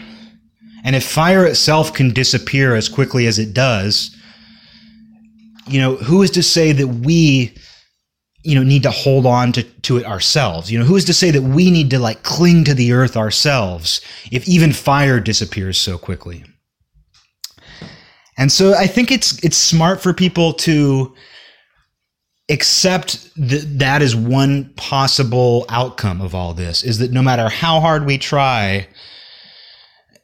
And 0.82 0.96
if 0.96 1.04
fire 1.04 1.44
itself 1.44 1.92
can 1.92 2.10
disappear 2.12 2.74
as 2.74 2.88
quickly 2.88 3.26
as 3.26 3.38
it 3.38 3.52
does, 3.52 4.16
you 5.66 5.80
know, 5.80 5.96
who 5.96 6.22
is 6.22 6.30
to 6.32 6.42
say 6.42 6.72
that 6.72 6.88
we, 6.88 7.54
you 8.42 8.54
know, 8.54 8.62
need 8.62 8.82
to 8.84 8.90
hold 8.90 9.26
on 9.26 9.52
to, 9.52 9.62
to 9.62 9.98
it 9.98 10.06
ourselves? 10.06 10.70
You 10.70 10.78
know, 10.78 10.84
who 10.84 10.96
is 10.96 11.04
to 11.06 11.14
say 11.14 11.30
that 11.30 11.42
we 11.42 11.70
need 11.70 11.90
to 11.90 11.98
like 11.98 12.22
cling 12.22 12.64
to 12.64 12.74
the 12.74 12.92
earth 12.92 13.16
ourselves 13.16 14.00
if 14.30 14.48
even 14.48 14.72
fire 14.72 15.20
disappears 15.20 15.78
so 15.78 15.98
quickly? 15.98 16.44
And 18.36 18.50
so 18.50 18.74
I 18.74 18.86
think 18.86 19.10
it's 19.10 19.42
it's 19.44 19.56
smart 19.56 20.00
for 20.00 20.14
people 20.14 20.54
to 20.54 21.14
accept 22.50 23.30
that 23.36 23.78
that 23.78 24.02
is 24.02 24.16
one 24.16 24.72
possible 24.76 25.64
outcome 25.68 26.20
of 26.20 26.34
all 26.34 26.52
this 26.52 26.82
is 26.82 26.98
that 26.98 27.12
no 27.12 27.22
matter 27.22 27.48
how 27.48 27.78
hard 27.80 28.04
we 28.04 28.18
try 28.18 28.88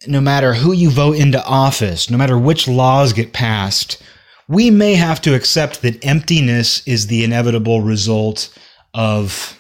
no 0.09 0.21
matter 0.21 0.53
who 0.53 0.73
you 0.73 0.91
vote 0.91 1.17
into 1.17 1.43
office 1.45 2.11
no 2.11 2.19
matter 2.19 2.37
which 2.37 2.67
laws 2.67 3.13
get 3.13 3.33
passed 3.33 4.03
we 4.49 4.71
may 4.71 4.95
have 4.95 5.21
to 5.23 5.35
accept 5.35 5.83
that 5.83 6.05
emptiness 6.05 6.87
is 6.87 7.07
the 7.07 7.25
inevitable 7.25 7.81
result 7.83 8.57
of 8.95 9.59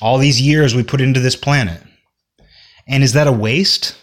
all 0.00 0.18
these 0.18 0.40
years 0.40 0.74
we 0.74 0.82
put 0.82 1.00
into 1.00 1.20
this 1.20 1.36
planet 1.36 1.82
and 2.86 3.02
is 3.02 3.12
that 3.12 3.26
a 3.26 3.32
waste 3.32 3.96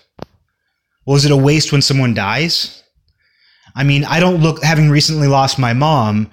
well 1.06 1.18
is 1.18 1.26
it 1.26 1.32
a 1.32 1.38
waste 1.38 1.72
when 1.72 1.82
someone 1.82 2.14
dies 2.14 2.84
i 3.76 3.84
mean 3.84 4.04
i 4.06 4.20
don't 4.20 4.42
look 4.42 4.64
having 4.64 4.90
recently 4.90 5.28
lost 5.28 5.60
my 5.60 5.74
mom 5.74 6.30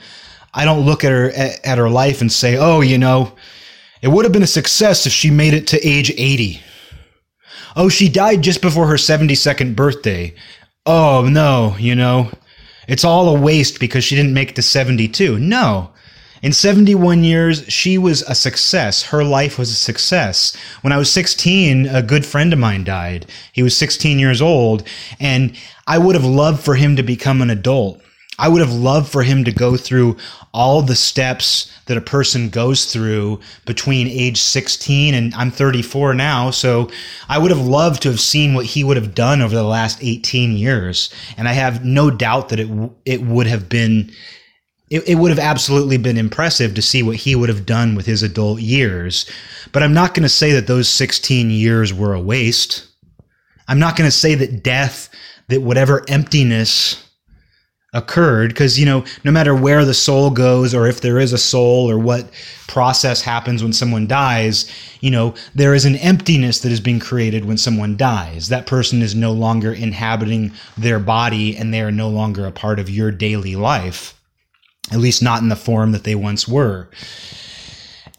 I 0.54 0.64
don't 0.64 0.86
look 0.86 1.04
at 1.04 1.10
her 1.10 1.30
at, 1.30 1.66
at 1.66 1.78
her 1.78 1.90
life 1.90 2.20
and 2.20 2.32
say, 2.32 2.56
"Oh, 2.56 2.80
you 2.80 2.96
know, 2.96 3.32
it 4.00 4.08
would 4.08 4.24
have 4.24 4.32
been 4.32 4.42
a 4.42 4.46
success 4.46 5.04
if 5.04 5.12
she 5.12 5.30
made 5.30 5.52
it 5.52 5.66
to 5.68 5.86
age 5.86 6.12
80." 6.12 6.60
Oh, 7.76 7.88
she 7.88 8.08
died 8.08 8.42
just 8.42 8.62
before 8.62 8.86
her 8.86 8.94
72nd 8.94 9.74
birthday. 9.74 10.32
Oh, 10.86 11.28
no, 11.28 11.74
you 11.78 11.96
know, 11.96 12.30
it's 12.88 13.04
all 13.04 13.28
a 13.28 13.40
waste 13.40 13.80
because 13.80 14.04
she 14.04 14.16
didn't 14.16 14.34
make 14.34 14.50
it 14.50 14.56
to 14.56 14.62
72. 14.62 15.38
No. 15.38 15.90
In 16.42 16.52
71 16.52 17.24
years, 17.24 17.64
she 17.72 17.96
was 17.96 18.20
a 18.22 18.34
success. 18.34 19.04
Her 19.04 19.24
life 19.24 19.58
was 19.58 19.70
a 19.70 19.74
success. 19.74 20.54
When 20.82 20.92
I 20.92 20.98
was 20.98 21.10
16, 21.10 21.86
a 21.86 22.02
good 22.02 22.26
friend 22.26 22.52
of 22.52 22.58
mine 22.58 22.84
died. 22.84 23.24
He 23.52 23.62
was 23.62 23.74
16 23.78 24.18
years 24.18 24.42
old, 24.42 24.86
and 25.18 25.56
I 25.86 25.96
would 25.96 26.14
have 26.14 26.26
loved 26.26 26.62
for 26.62 26.74
him 26.74 26.96
to 26.96 27.02
become 27.02 27.40
an 27.40 27.48
adult. 27.48 28.02
I 28.38 28.48
would 28.48 28.60
have 28.60 28.74
loved 28.74 29.10
for 29.10 29.22
him 29.22 29.44
to 29.44 29.52
go 29.52 29.78
through 29.78 30.18
all 30.54 30.80
the 30.80 30.94
steps 30.94 31.70
that 31.86 31.96
a 31.96 32.00
person 32.00 32.48
goes 32.48 32.86
through 32.86 33.40
between 33.66 34.06
age 34.06 34.40
16 34.40 35.12
and 35.12 35.34
I'm 35.34 35.50
34 35.50 36.14
now. 36.14 36.50
So 36.50 36.90
I 37.28 37.38
would 37.38 37.50
have 37.50 37.60
loved 37.60 38.02
to 38.02 38.10
have 38.10 38.20
seen 38.20 38.54
what 38.54 38.64
he 38.64 38.84
would 38.84 38.96
have 38.96 39.14
done 39.14 39.42
over 39.42 39.54
the 39.54 39.64
last 39.64 39.98
18 40.00 40.52
years. 40.52 41.12
And 41.36 41.48
I 41.48 41.52
have 41.52 41.84
no 41.84 42.10
doubt 42.10 42.48
that 42.48 42.60
it, 42.60 42.90
it 43.04 43.22
would 43.22 43.48
have 43.48 43.68
been, 43.68 44.10
it, 44.90 45.06
it 45.08 45.16
would 45.16 45.30
have 45.30 45.40
absolutely 45.40 45.98
been 45.98 46.16
impressive 46.16 46.74
to 46.74 46.82
see 46.82 47.02
what 47.02 47.16
he 47.16 47.34
would 47.34 47.48
have 47.48 47.66
done 47.66 47.96
with 47.96 48.06
his 48.06 48.22
adult 48.22 48.60
years. 48.60 49.28
But 49.72 49.82
I'm 49.82 49.92
not 49.92 50.14
going 50.14 50.22
to 50.22 50.28
say 50.28 50.52
that 50.52 50.68
those 50.68 50.88
16 50.88 51.50
years 51.50 51.92
were 51.92 52.14
a 52.14 52.20
waste. 52.20 52.86
I'm 53.66 53.80
not 53.80 53.96
going 53.96 54.08
to 54.08 54.16
say 54.16 54.36
that 54.36 54.62
death, 54.62 55.10
that 55.48 55.62
whatever 55.62 56.04
emptiness, 56.08 57.03
occurred 57.94 58.48
because 58.48 58.78
you 58.78 58.84
know 58.84 59.04
no 59.22 59.30
matter 59.30 59.54
where 59.54 59.84
the 59.84 59.94
soul 59.94 60.28
goes 60.28 60.74
or 60.74 60.86
if 60.86 61.00
there 61.00 61.18
is 61.18 61.32
a 61.32 61.38
soul 61.38 61.88
or 61.88 61.96
what 61.96 62.28
process 62.66 63.22
happens 63.22 63.62
when 63.62 63.72
someone 63.72 64.06
dies 64.06 64.70
you 65.00 65.10
know 65.10 65.32
there 65.54 65.74
is 65.74 65.84
an 65.84 65.96
emptiness 65.96 66.58
that 66.58 66.72
is 66.72 66.80
being 66.80 66.98
created 66.98 67.44
when 67.44 67.56
someone 67.56 67.96
dies. 67.96 68.48
That 68.48 68.66
person 68.66 69.00
is 69.00 69.14
no 69.14 69.32
longer 69.32 69.72
inhabiting 69.72 70.52
their 70.76 70.98
body 70.98 71.56
and 71.56 71.72
they 71.72 71.82
are 71.82 71.92
no 71.92 72.08
longer 72.08 72.46
a 72.46 72.52
part 72.52 72.78
of 72.78 72.90
your 72.90 73.10
daily 73.10 73.54
life 73.54 74.20
at 74.90 74.98
least 74.98 75.22
not 75.22 75.40
in 75.40 75.48
the 75.48 75.56
form 75.56 75.92
that 75.92 76.04
they 76.04 76.14
once 76.14 76.48
were. 76.48 76.88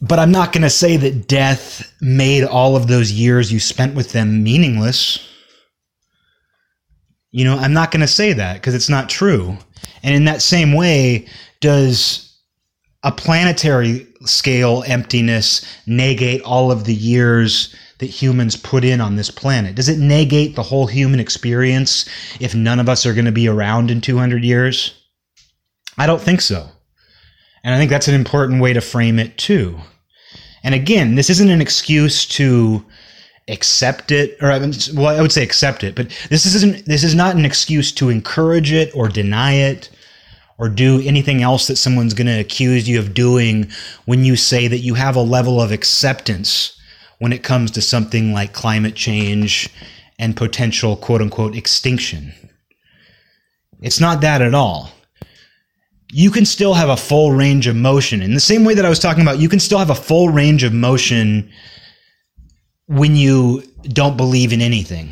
But 0.01 0.19
i'm 0.19 0.31
not 0.31 0.53
going 0.53 0.63
to 0.63 0.69
say 0.69 0.97
that 0.97 1.27
death 1.27 1.91
made 2.01 2.43
all 2.43 2.75
of 2.75 2.87
those 2.87 3.11
years 3.11 3.51
you 3.51 3.59
spent 3.59 3.95
with 3.95 4.11
them 4.11 4.43
meaningless 4.43 5.19
you 7.35 7.43
know, 7.43 7.57
I'm 7.57 7.73
not 7.73 7.91
going 7.91 7.99
to 7.99 8.07
say 8.07 8.31
that 8.31 8.53
because 8.53 8.73
it's 8.73 8.87
not 8.87 9.09
true. 9.09 9.57
And 10.03 10.15
in 10.15 10.23
that 10.23 10.41
same 10.41 10.71
way, 10.71 11.27
does 11.59 12.33
a 13.03 13.11
planetary 13.11 14.07
scale 14.21 14.85
emptiness 14.87 15.65
negate 15.85 16.41
all 16.43 16.71
of 16.71 16.85
the 16.85 16.93
years 16.93 17.75
that 17.97 18.05
humans 18.05 18.55
put 18.55 18.85
in 18.85 19.01
on 19.01 19.17
this 19.17 19.29
planet? 19.29 19.75
Does 19.75 19.89
it 19.89 19.99
negate 19.99 20.55
the 20.55 20.63
whole 20.63 20.87
human 20.87 21.19
experience 21.19 22.07
if 22.39 22.55
none 22.55 22.79
of 22.79 22.87
us 22.87 23.05
are 23.05 23.13
going 23.13 23.25
to 23.25 23.33
be 23.33 23.49
around 23.49 23.91
in 23.91 23.99
200 23.99 24.45
years? 24.45 24.97
I 25.97 26.07
don't 26.07 26.21
think 26.21 26.39
so. 26.39 26.69
And 27.65 27.75
I 27.75 27.77
think 27.77 27.89
that's 27.89 28.07
an 28.07 28.15
important 28.15 28.61
way 28.61 28.71
to 28.71 28.79
frame 28.79 29.19
it 29.19 29.37
too. 29.37 29.77
And 30.63 30.73
again, 30.73 31.15
this 31.15 31.29
isn't 31.29 31.49
an 31.49 31.59
excuse 31.59 32.25
to 32.27 32.85
accept 33.47 34.11
it 34.11 34.37
or 34.41 34.49
well 34.95 35.17
I 35.17 35.21
would 35.21 35.31
say 35.31 35.43
accept 35.43 35.83
it 35.83 35.93
but 35.95 36.09
this 36.29 36.47
isn't 36.47 36.85
this 36.85 37.03
is 37.03 37.13
not 37.13 37.35
an 37.35 37.45
excuse 37.45 37.91
to 37.93 38.09
encourage 38.09 38.71
it 38.71 38.95
or 38.95 39.07
deny 39.07 39.53
it 39.53 39.89
or 40.57 40.69
do 40.69 41.01
anything 41.01 41.41
else 41.41 41.67
that 41.67 41.75
someone's 41.75 42.13
going 42.13 42.27
to 42.27 42.39
accuse 42.39 42.87
you 42.87 42.97
of 42.97 43.13
doing 43.13 43.69
when 44.05 44.23
you 44.23 44.35
say 44.35 44.67
that 44.67 44.79
you 44.79 44.93
have 44.93 45.15
a 45.15 45.21
level 45.21 45.61
of 45.61 45.71
acceptance 45.71 46.79
when 47.19 47.33
it 47.33 47.43
comes 47.43 47.71
to 47.71 47.81
something 47.81 48.33
like 48.33 48.53
climate 48.53 48.95
change 48.95 49.69
and 50.17 50.35
potential 50.35 50.95
quote 50.95 51.21
unquote 51.21 51.55
extinction. 51.55 52.33
It's 53.81 53.99
not 53.99 54.21
that 54.21 54.41
at 54.41 54.55
all. 54.55 54.91
You 56.11 56.31
can 56.31 56.45
still 56.45 56.73
have 56.73 56.89
a 56.89 56.97
full 56.97 57.31
range 57.31 57.67
of 57.67 57.75
motion. 57.75 58.21
In 58.21 58.33
the 58.33 58.39
same 58.39 58.63
way 58.63 58.73
that 58.73 58.85
I 58.85 58.89
was 58.89 58.99
talking 58.99 59.21
about 59.21 59.39
you 59.39 59.49
can 59.49 59.59
still 59.59 59.79
have 59.79 59.89
a 59.89 59.95
full 59.95 60.29
range 60.29 60.63
of 60.63 60.73
motion 60.73 61.51
when 62.87 63.15
you 63.15 63.63
don't 63.83 64.17
believe 64.17 64.53
in 64.53 64.61
anything. 64.61 65.11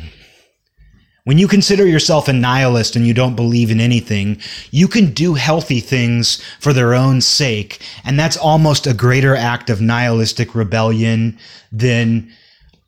When 1.24 1.38
you 1.38 1.48
consider 1.48 1.86
yourself 1.86 2.28
a 2.28 2.34
nihilist 2.34 2.96
and 2.96 3.06
you 3.06 3.14
don't 3.14 3.34
believe 3.34 3.70
in 3.70 3.80
anything, 3.80 4.38
you 4.70 4.86
can 4.86 5.14
do 5.14 5.34
healthy 5.34 5.80
things 5.80 6.42
for 6.60 6.74
their 6.74 6.92
own 6.92 7.22
sake. 7.22 7.80
And 8.04 8.20
that's 8.20 8.36
almost 8.36 8.86
a 8.86 8.92
greater 8.92 9.34
act 9.34 9.70
of 9.70 9.80
nihilistic 9.80 10.54
rebellion 10.54 11.38
than, 11.72 12.30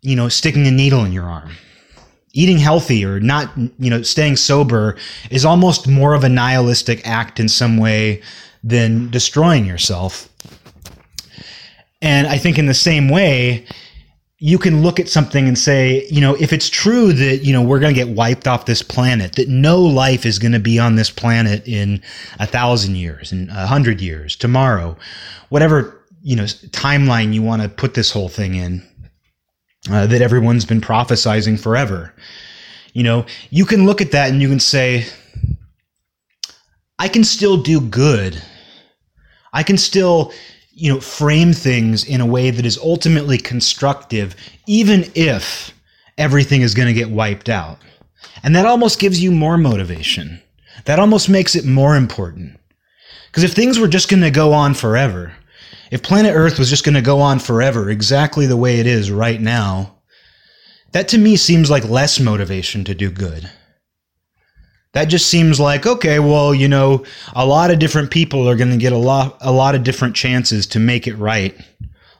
you 0.03 0.15
know, 0.15 0.29
sticking 0.29 0.67
a 0.67 0.71
needle 0.71 1.03
in 1.03 1.13
your 1.13 1.25
arm. 1.25 1.53
Eating 2.35 2.59
healthy 2.59 3.03
or 3.07 3.21
not, 3.21 3.51
you 3.79 3.89
know, 3.89 4.03
staying 4.03 4.37
sober 4.37 4.99
is 5.31 5.47
almost 5.47 5.89
more 5.89 6.13
of 6.13 6.23
a 6.23 6.29
nihilistic 6.29 7.07
act 7.09 7.41
in 7.41 7.49
some 7.49 7.79
way 7.79 8.21
than 8.63 9.09
destroying 9.11 9.65
yourself. 9.65 10.29
And 12.03 12.27
I 12.27 12.37
think 12.37 12.59
in 12.59 12.67
the 12.67 12.75
same 12.75 13.09
way, 13.09 13.65
you 14.39 14.59
can 14.59 14.83
look 14.83 15.01
at 15.01 15.09
something 15.09 15.49
and 15.49 15.59
say, 15.59 16.07
you 16.11 16.21
know, 16.21 16.35
if 16.35 16.53
it's 16.53 16.69
true 16.69 17.13
that, 17.13 17.39
you 17.39 17.53
know, 17.55 17.63
we're 17.63 17.81
going 17.81 17.95
to 17.95 18.05
get 18.05 18.15
wiped 18.15 18.47
off 18.47 18.67
this 18.67 18.83
planet, 18.83 19.37
that 19.37 19.49
no 19.49 19.81
life 19.81 20.27
is 20.27 20.39
going 20.39 20.53
to 20.53 20.61
be 20.61 20.79
on 20.79 20.97
this 20.97 21.11
planet 21.11 21.67
in 21.67 22.03
a 22.39 22.47
thousand 22.47 22.97
years, 22.97 23.33
in 23.33 23.49
a 23.49 23.67
hundred 23.67 24.01
years, 24.01 24.37
tomorrow, 24.37 24.97
whatever, 25.49 26.05
you 26.23 26.37
know, 26.37 26.45
timeline 26.45 27.33
you 27.33 27.43
want 27.43 27.63
to 27.63 27.69
put 27.69 27.95
this 27.95 28.11
whole 28.11 28.29
thing 28.29 28.55
in. 28.55 28.83
uh, 29.91 30.07
that 30.07 30.23
everyone's 30.23 30.65
been 30.65 30.81
prophesizing 30.81 31.59
forever. 31.59 32.13
You 32.93 33.03
know, 33.03 33.27
you 33.51 33.65
can 33.65 33.87
look 33.87 34.01
at 34.01 34.13
that 34.13 34.31
and 34.31 34.41
you 34.41 34.49
can 34.49 34.61
say, 34.61 35.07
I 36.99 37.09
can 37.09 37.25
still 37.25 37.57
do 37.57 37.81
good. 37.81 38.41
I 39.53 39.63
can 39.63 39.79
still, 39.79 40.33
you 40.79 40.93
know, 40.93 41.01
frame 41.01 41.55
things 41.55 42.05
in 42.05 42.21
a 42.21 42.27
way 42.27 42.51
that 42.51 42.67
is 42.67 42.77
ultimately 42.77 43.39
constructive, 43.39 44.37
even 44.67 45.11
if 45.15 45.73
everything 46.19 46.61
is 46.61 46.75
going 46.75 46.87
to 46.87 46.93
get 46.93 47.09
wiped 47.09 47.49
out. 47.49 47.79
And 48.43 48.55
that 48.55 48.67
almost 48.67 49.01
gives 49.01 49.23
you 49.23 49.33
more 49.33 49.57
motivation. 49.57 50.39
That 50.85 50.99
almost 50.99 51.31
makes 51.31 51.57
it 51.57 51.65
more 51.65 51.97
important. 51.97 52.61
Because 53.27 53.43
if 53.43 53.55
things 53.55 53.79
were 53.79 53.89
just 53.89 54.11
going 54.11 54.23
to 54.23 54.31
go 54.31 54.53
on 54.53 54.75
forever, 54.75 55.33
if 55.91 56.03
planet 56.03 56.35
Earth 56.35 56.59
was 56.59 56.69
just 56.69 56.85
going 56.85 56.95
to 56.95 57.01
go 57.01 57.21
on 57.21 57.39
forever 57.39 57.89
exactly 57.89 58.45
the 58.45 58.57
way 58.57 58.79
it 58.79 58.87
is 58.87 59.11
right 59.11 59.41
now, 59.41 59.97
that 60.93 61.09
to 61.09 61.19
me 61.19 61.37
seems 61.37 61.71
like 61.71 61.89
less 61.89 62.21
motivation 62.21 62.85
to 62.85 62.95
do 62.95 63.11
good. 63.11 63.51
That 64.97 65.09
just 65.09 65.29
seems 65.29 65.61
like 65.61 65.85
okay, 65.85 66.21
well, 66.21 66.55
you 66.55 66.69
know, 66.69 67.05
a 67.35 67.45
lot 67.45 67.71
of 67.71 67.79
different 67.79 68.11
people 68.11 68.49
are 68.49 68.57
going 68.57 68.71
to 68.71 68.79
get 68.79 68.95
a 68.95 68.97
lot 68.97 69.37
a 69.43 69.53
lot 69.53 69.75
of 69.75 69.85
different 69.85 70.17
chances 70.17 70.67
to 70.69 70.81
make 70.81 71.07
it 71.07 71.17
right 71.17 71.55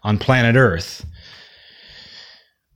on 0.03 0.19
planet 0.19 0.57
Earth. 0.57 1.03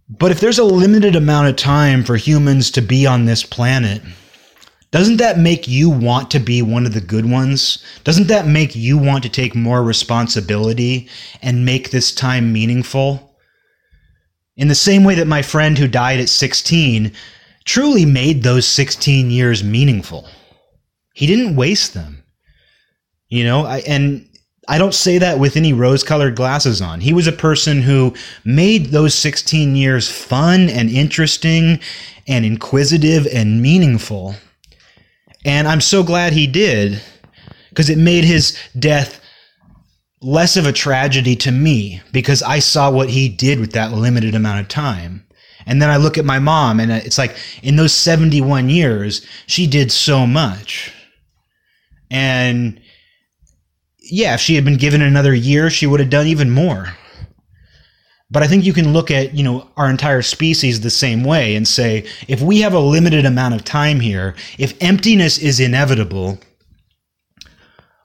But 0.08 0.30
if 0.30 0.40
there's 0.40 0.58
a 0.58 0.64
limited 0.64 1.16
amount 1.16 1.48
of 1.48 1.56
time 1.56 2.02
for 2.02 2.16
humans 2.16 2.70
to 2.70 2.80
be 2.80 3.06
on 3.06 3.26
this 3.26 3.44
planet, 3.44 4.00
doesn't 4.90 5.18
that 5.18 5.38
make 5.38 5.68
you 5.68 5.90
want 5.90 6.30
to 6.30 6.38
be 6.38 6.62
one 6.62 6.86
of 6.86 6.94
the 6.94 7.02
good 7.02 7.30
ones? 7.30 7.84
Doesn't 8.02 8.28
that 8.28 8.46
make 8.46 8.74
you 8.74 8.96
want 8.96 9.22
to 9.24 9.28
take 9.28 9.54
more 9.54 9.82
responsibility 9.82 11.10
and 11.42 11.66
make 11.66 11.90
this 11.90 12.10
time 12.10 12.54
meaningful? 12.54 13.36
In 14.56 14.68
the 14.68 14.74
same 14.74 15.04
way 15.04 15.14
that 15.16 15.26
my 15.26 15.42
friend 15.42 15.76
who 15.76 15.86
died 15.86 16.20
at 16.20 16.30
16 16.30 17.12
truly 17.64 18.04
made 18.04 18.42
those 18.42 18.66
16 18.66 19.30
years 19.30 19.62
meaningful. 19.62 20.28
He 21.14 21.26
didn't 21.26 21.56
waste 21.56 21.94
them. 21.94 22.22
You 23.28 23.44
know, 23.44 23.64
I, 23.64 23.78
and 23.80 24.28
I 24.68 24.78
don't 24.78 24.94
say 24.94 25.18
that 25.18 25.38
with 25.38 25.56
any 25.56 25.72
rose 25.72 26.02
colored 26.02 26.36
glasses 26.36 26.80
on. 26.80 27.00
He 27.00 27.12
was 27.12 27.26
a 27.26 27.32
person 27.32 27.82
who 27.82 28.14
made 28.44 28.86
those 28.86 29.14
16 29.14 29.76
years 29.76 30.10
fun 30.10 30.68
and 30.68 30.90
interesting 30.90 31.80
and 32.26 32.44
inquisitive 32.44 33.26
and 33.32 33.62
meaningful. 33.62 34.34
And 35.44 35.66
I'm 35.66 35.80
so 35.80 36.02
glad 36.02 36.32
he 36.32 36.46
did 36.46 37.00
because 37.70 37.90
it 37.90 37.98
made 37.98 38.24
his 38.24 38.56
death 38.78 39.20
less 40.22 40.56
of 40.56 40.66
a 40.66 40.72
tragedy 40.72 41.34
to 41.34 41.50
me 41.50 42.02
because 42.12 42.42
I 42.42 42.58
saw 42.58 42.90
what 42.90 43.08
he 43.08 43.28
did 43.28 43.58
with 43.58 43.72
that 43.72 43.92
limited 43.92 44.34
amount 44.34 44.60
of 44.60 44.68
time. 44.68 45.26
And 45.66 45.80
then 45.80 45.90
I 45.90 45.96
look 45.96 46.18
at 46.18 46.24
my 46.24 46.38
mom 46.38 46.80
and 46.80 46.90
it's 46.90 47.18
like 47.18 47.36
in 47.62 47.76
those 47.76 47.94
71 47.94 48.70
years, 48.70 49.26
she 49.46 49.66
did 49.66 49.92
so 49.92 50.26
much. 50.26 50.92
And 52.10 52.80
yeah, 53.98 54.34
if 54.34 54.40
she 54.40 54.54
had 54.54 54.64
been 54.64 54.76
given 54.76 55.02
another 55.02 55.34
year, 55.34 55.70
she 55.70 55.86
would 55.86 56.00
have 56.00 56.10
done 56.10 56.26
even 56.26 56.50
more. 56.50 56.88
But 58.30 58.42
I 58.42 58.46
think 58.46 58.64
you 58.64 58.72
can 58.72 58.92
look 58.92 59.10
at, 59.10 59.34
you 59.34 59.42
know, 59.42 59.68
our 59.76 59.90
entire 59.90 60.22
species 60.22 60.80
the 60.80 60.90
same 60.90 61.24
way 61.24 61.56
and 61.56 61.66
say, 61.66 62.06
if 62.28 62.40
we 62.40 62.60
have 62.60 62.74
a 62.74 62.80
limited 62.80 63.26
amount 63.26 63.54
of 63.54 63.64
time 63.64 63.98
here, 63.98 64.36
if 64.56 64.80
emptiness 64.80 65.36
is 65.38 65.58
inevitable, 65.58 66.38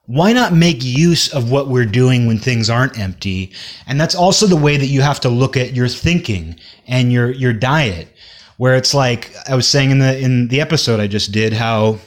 why 0.08 0.34
not 0.34 0.54
make 0.54 0.84
use 0.84 1.34
of 1.34 1.50
what 1.50 1.68
we're 1.68 1.86
doing 1.86 2.28
when 2.28 2.38
things 2.38 2.70
aren't 2.70 3.00
empty? 3.00 3.52
And 3.88 4.00
that's 4.00 4.16
also 4.16 4.46
the 4.46 4.56
way 4.56 4.78
that 4.78 4.86
you 4.88 5.02
have 5.02 5.20
to 5.22 5.30
look 5.30 5.58
at 5.58 5.74
your 5.74 5.88
thinking 5.88 6.60
and 6.88 7.12
your 7.12 7.32
your 7.32 7.54
diet, 7.54 8.08
where 8.58 8.76
it's 8.76 8.94
like 8.94 9.34
I 9.50 9.56
was 9.56 9.68
saying 9.68 9.92
in 9.92 10.00
the 10.00 10.18
in 10.18 10.48
the 10.50 10.62
episode 10.62 11.00
I 11.00 11.08
just 11.08 11.32
did 11.32 11.54
how 11.54 12.00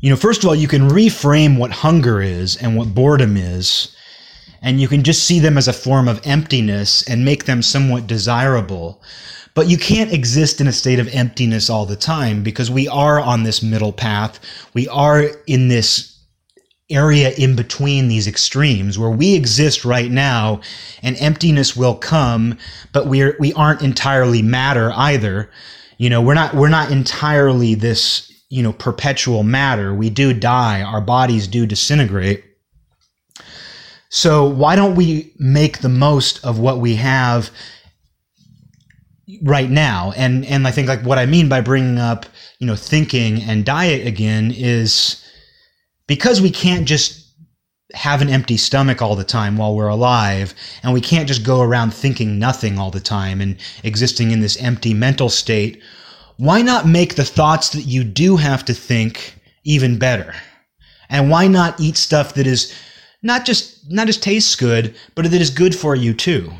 you 0.00 0.10
know, 0.10 0.16
first 0.16 0.42
of 0.42 0.48
all, 0.48 0.54
you 0.54 0.68
can 0.68 0.88
reframe 0.88 1.58
what 1.58 1.70
hunger 1.70 2.20
is 2.20 2.56
and 2.56 2.76
what 2.76 2.94
boredom 2.94 3.36
is, 3.36 3.96
and 4.60 4.80
you 4.80 4.88
can 4.88 5.02
just 5.02 5.24
see 5.24 5.40
them 5.40 5.56
as 5.56 5.68
a 5.68 5.72
form 5.72 6.06
of 6.06 6.20
emptiness 6.26 7.02
and 7.08 7.24
make 7.24 7.44
them 7.44 7.62
somewhat 7.62 8.06
desirable. 8.06 9.02
But 9.54 9.68
you 9.68 9.78
can't 9.78 10.12
exist 10.12 10.60
in 10.60 10.66
a 10.66 10.72
state 10.72 10.98
of 10.98 11.08
emptiness 11.14 11.70
all 11.70 11.86
the 11.86 11.96
time 11.96 12.42
because 12.42 12.70
we 12.70 12.86
are 12.88 13.20
on 13.20 13.42
this 13.42 13.62
middle 13.62 13.92
path. 13.92 14.38
We 14.74 14.86
are 14.88 15.22
in 15.46 15.68
this 15.68 16.15
area 16.88 17.30
in 17.30 17.56
between 17.56 18.06
these 18.06 18.28
extremes 18.28 18.98
where 18.98 19.10
we 19.10 19.34
exist 19.34 19.84
right 19.84 20.10
now 20.10 20.60
and 21.02 21.16
emptiness 21.18 21.74
will 21.74 21.96
come 21.96 22.56
but 22.92 23.08
we're 23.08 23.36
we 23.40 23.52
aren't 23.54 23.82
entirely 23.82 24.40
matter 24.40 24.92
either. 24.94 25.50
You 25.98 26.10
know 26.10 26.22
we're 26.22 26.34
not 26.34 26.54
we're 26.54 26.68
not 26.68 26.90
entirely 26.92 27.74
this 27.74 28.32
you 28.48 28.62
know 28.62 28.72
perpetual 28.72 29.42
matter. 29.42 29.94
We 29.94 30.10
do 30.10 30.32
die. 30.32 30.82
Our 30.82 31.00
bodies 31.00 31.48
do 31.48 31.66
disintegrate. 31.66 32.44
So 34.08 34.46
why 34.46 34.76
don't 34.76 34.94
we 34.94 35.32
make 35.38 35.80
the 35.80 35.88
most 35.88 36.44
of 36.44 36.60
what 36.60 36.78
we 36.78 36.94
have 36.96 37.50
right 39.42 39.68
now? 39.68 40.12
And 40.16 40.44
and 40.46 40.68
i 40.68 40.70
think 40.70 40.88
like 40.88 41.02
what 41.02 41.18
i 41.18 41.26
mean 41.26 41.48
by 41.48 41.60
bringing 41.62 41.98
up 41.98 42.26
you 42.60 42.66
know 42.68 42.76
thinking 42.76 43.42
and 43.42 43.64
diet 43.64 44.06
again 44.06 44.52
is 44.56 45.25
because 46.06 46.40
we 46.40 46.50
can't 46.50 46.86
just 46.86 47.26
have 47.94 48.20
an 48.20 48.28
empty 48.28 48.56
stomach 48.56 49.00
all 49.00 49.16
the 49.16 49.24
time 49.24 49.56
while 49.56 49.74
we're 49.74 49.88
alive, 49.88 50.54
and 50.82 50.92
we 50.92 51.00
can't 51.00 51.28
just 51.28 51.44
go 51.44 51.60
around 51.60 51.94
thinking 51.94 52.38
nothing 52.38 52.78
all 52.78 52.90
the 52.90 53.00
time 53.00 53.40
and 53.40 53.56
existing 53.84 54.30
in 54.30 54.40
this 54.40 54.60
empty 54.60 54.92
mental 54.92 55.28
state, 55.28 55.80
why 56.36 56.62
not 56.62 56.86
make 56.86 57.14
the 57.14 57.24
thoughts 57.24 57.70
that 57.70 57.82
you 57.82 58.04
do 58.04 58.36
have 58.36 58.64
to 58.64 58.74
think 58.74 59.34
even 59.64 59.98
better? 59.98 60.34
And 61.08 61.30
why 61.30 61.46
not 61.46 61.80
eat 61.80 61.96
stuff 61.96 62.34
that 62.34 62.46
is 62.46 62.74
not 63.22 63.44
just 63.44 63.90
not 63.90 64.06
just 64.06 64.22
tastes 64.22 64.56
good, 64.56 64.94
but 65.14 65.30
that 65.30 65.40
is 65.40 65.50
good 65.50 65.74
for 65.74 65.94
you 65.94 66.12
too? 66.12 66.52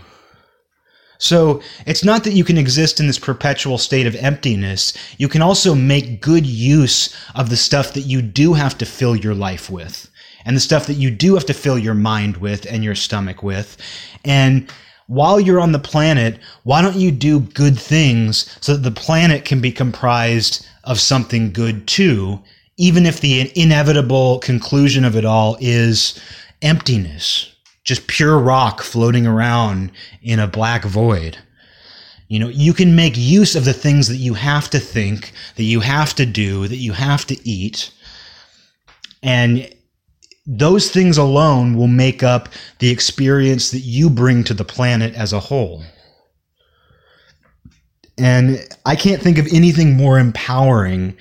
So 1.19 1.63
it's 1.87 2.05
not 2.05 2.25
that 2.25 2.35
you 2.35 2.45
can 2.45 2.59
exist 2.59 3.01
in 3.01 3.07
this 3.07 3.19
perpetual 3.19 3.79
state 3.79 4.07
of 4.07 4.15
emptiness. 4.17 4.93
You 5.19 5.29
can 5.29 5.43
also 5.43 5.75
make 5.75 6.21
good 6.21 6.47
use 6.47 7.15
of 7.35 7.51
the 7.51 7.57
stuff 7.57 7.95
that 7.95 8.03
you 8.03 8.23
do 8.23 8.55
have 8.55 8.77
to 8.79 8.87
fill 8.87 9.17
your 9.17 9.35
life 9.35 9.71
with 9.71 10.11
and 10.47 10.57
the 10.57 10.61
stuff 10.61 10.87
that 10.87 10.95
you 10.95 11.11
do 11.11 11.35
have 11.35 11.45
to 11.47 11.55
fill 11.55 11.79
your 11.79 11.95
mind 11.95 12.39
with 12.39 12.65
and 12.67 12.85
your 12.85 12.95
stomach 12.95 13.43
with. 13.43 13.77
And 14.25 14.71
while 15.09 15.39
you're 15.41 15.61
on 15.61 15.73
the 15.73 15.79
planet, 15.79 16.39
why 16.63 16.83
don't 16.83 16.97
you 16.97 17.11
do 17.11 17.41
good 17.41 17.79
things 17.79 18.57
so 18.61 18.75
that 18.75 18.83
the 18.83 18.91
planet 18.91 19.45
can 19.45 19.61
be 19.61 19.73
comprised 19.73 20.67
of 20.85 21.01
something 21.01 21.53
good 21.53 21.87
too, 21.89 22.41
even 22.77 23.07
if 23.07 23.21
the 23.21 23.51
inevitable 23.61 24.39
conclusion 24.39 25.05
of 25.05 25.17
it 25.17 25.25
all 25.25 25.57
is 25.61 26.19
emptiness? 26.63 27.53
Just 27.87 28.09
pure 28.09 28.39
rock 28.39 28.83
floating 28.83 29.27
around 29.27 29.93
in 30.21 30.39
a 30.39 30.49
black 30.49 30.85
void. 30.85 31.39
You 32.29 32.41
know, 32.41 32.49
you 32.49 32.75
can 32.75 32.97
make 32.97 33.15
use 33.17 33.55
of 33.55 33.65
the 33.65 33.73
things 33.73 34.09
that 34.09 34.17
you 34.17 34.35
have 34.35 34.69
to 34.71 34.81
think, 34.81 35.33
that 35.55 35.63
you 35.63 35.81
have 35.81 36.13
to 36.17 36.27
do, 36.27 36.67
that 36.67 36.77
you 36.77 36.93
have 36.93 37.25
to 37.27 37.49
eat. 37.49 37.93
And 39.23 39.73
those 40.45 40.91
things 40.91 41.17
alone 41.17 41.77
will 41.77 41.87
make 41.87 42.25
up 42.25 42.49
the 42.81 42.91
experience 42.91 43.71
that 43.71 43.81
you 43.81 44.11
bring 44.11 44.43
to 44.45 44.55
the 44.55 44.65
planet 44.65 45.15
as 45.15 45.33
a 45.33 45.41
whole. 45.41 45.85
And 48.19 48.67
I 48.85 48.97
can't 48.97 49.23
think 49.23 49.39
of 49.39 49.47
anything 49.53 49.97
more 49.97 50.19
empowering 50.19 51.17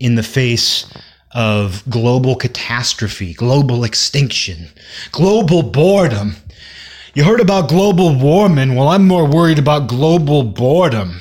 in 0.00 0.16
the 0.16 0.22
face 0.24 0.92
of 1.32 1.82
global 1.88 2.34
catastrophe, 2.36 3.34
global 3.34 3.84
extinction, 3.84 4.68
global 5.12 5.62
boredom. 5.62 6.36
You 7.14 7.24
heard 7.24 7.40
about 7.40 7.68
global 7.68 8.14
warming. 8.14 8.74
Well, 8.74 8.88
I'm 8.88 9.06
more 9.06 9.26
worried 9.26 9.58
about 9.58 9.88
global 9.88 10.42
boredom. 10.42 11.20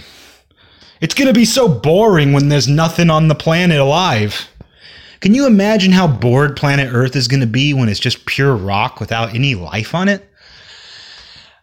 It's 1.02 1.14
going 1.14 1.28
to 1.28 1.34
be 1.34 1.46
so 1.46 1.68
boring 1.68 2.34
when 2.34 2.50
there's 2.50 2.68
nothing 2.68 3.10
on 3.10 3.28
the 3.28 3.36
planet 3.36 3.80
alive. 3.80 4.48
Can 5.20 5.34
you 5.34 5.48
imagine 5.48 5.92
how 5.92 6.08
bored 6.08 6.56
planet 6.56 6.94
Earth 6.94 7.16
is 7.16 7.28
going 7.28 7.42
to 7.42 7.48
be 7.48 7.74
when 7.74 7.90
it's 7.90 8.00
just 8.00 8.26
pure 8.26 8.56
rock 8.56 9.00
without 9.00 9.34
any 9.34 9.56
life 9.56 9.96
on 9.96 10.10
it? 10.10 10.30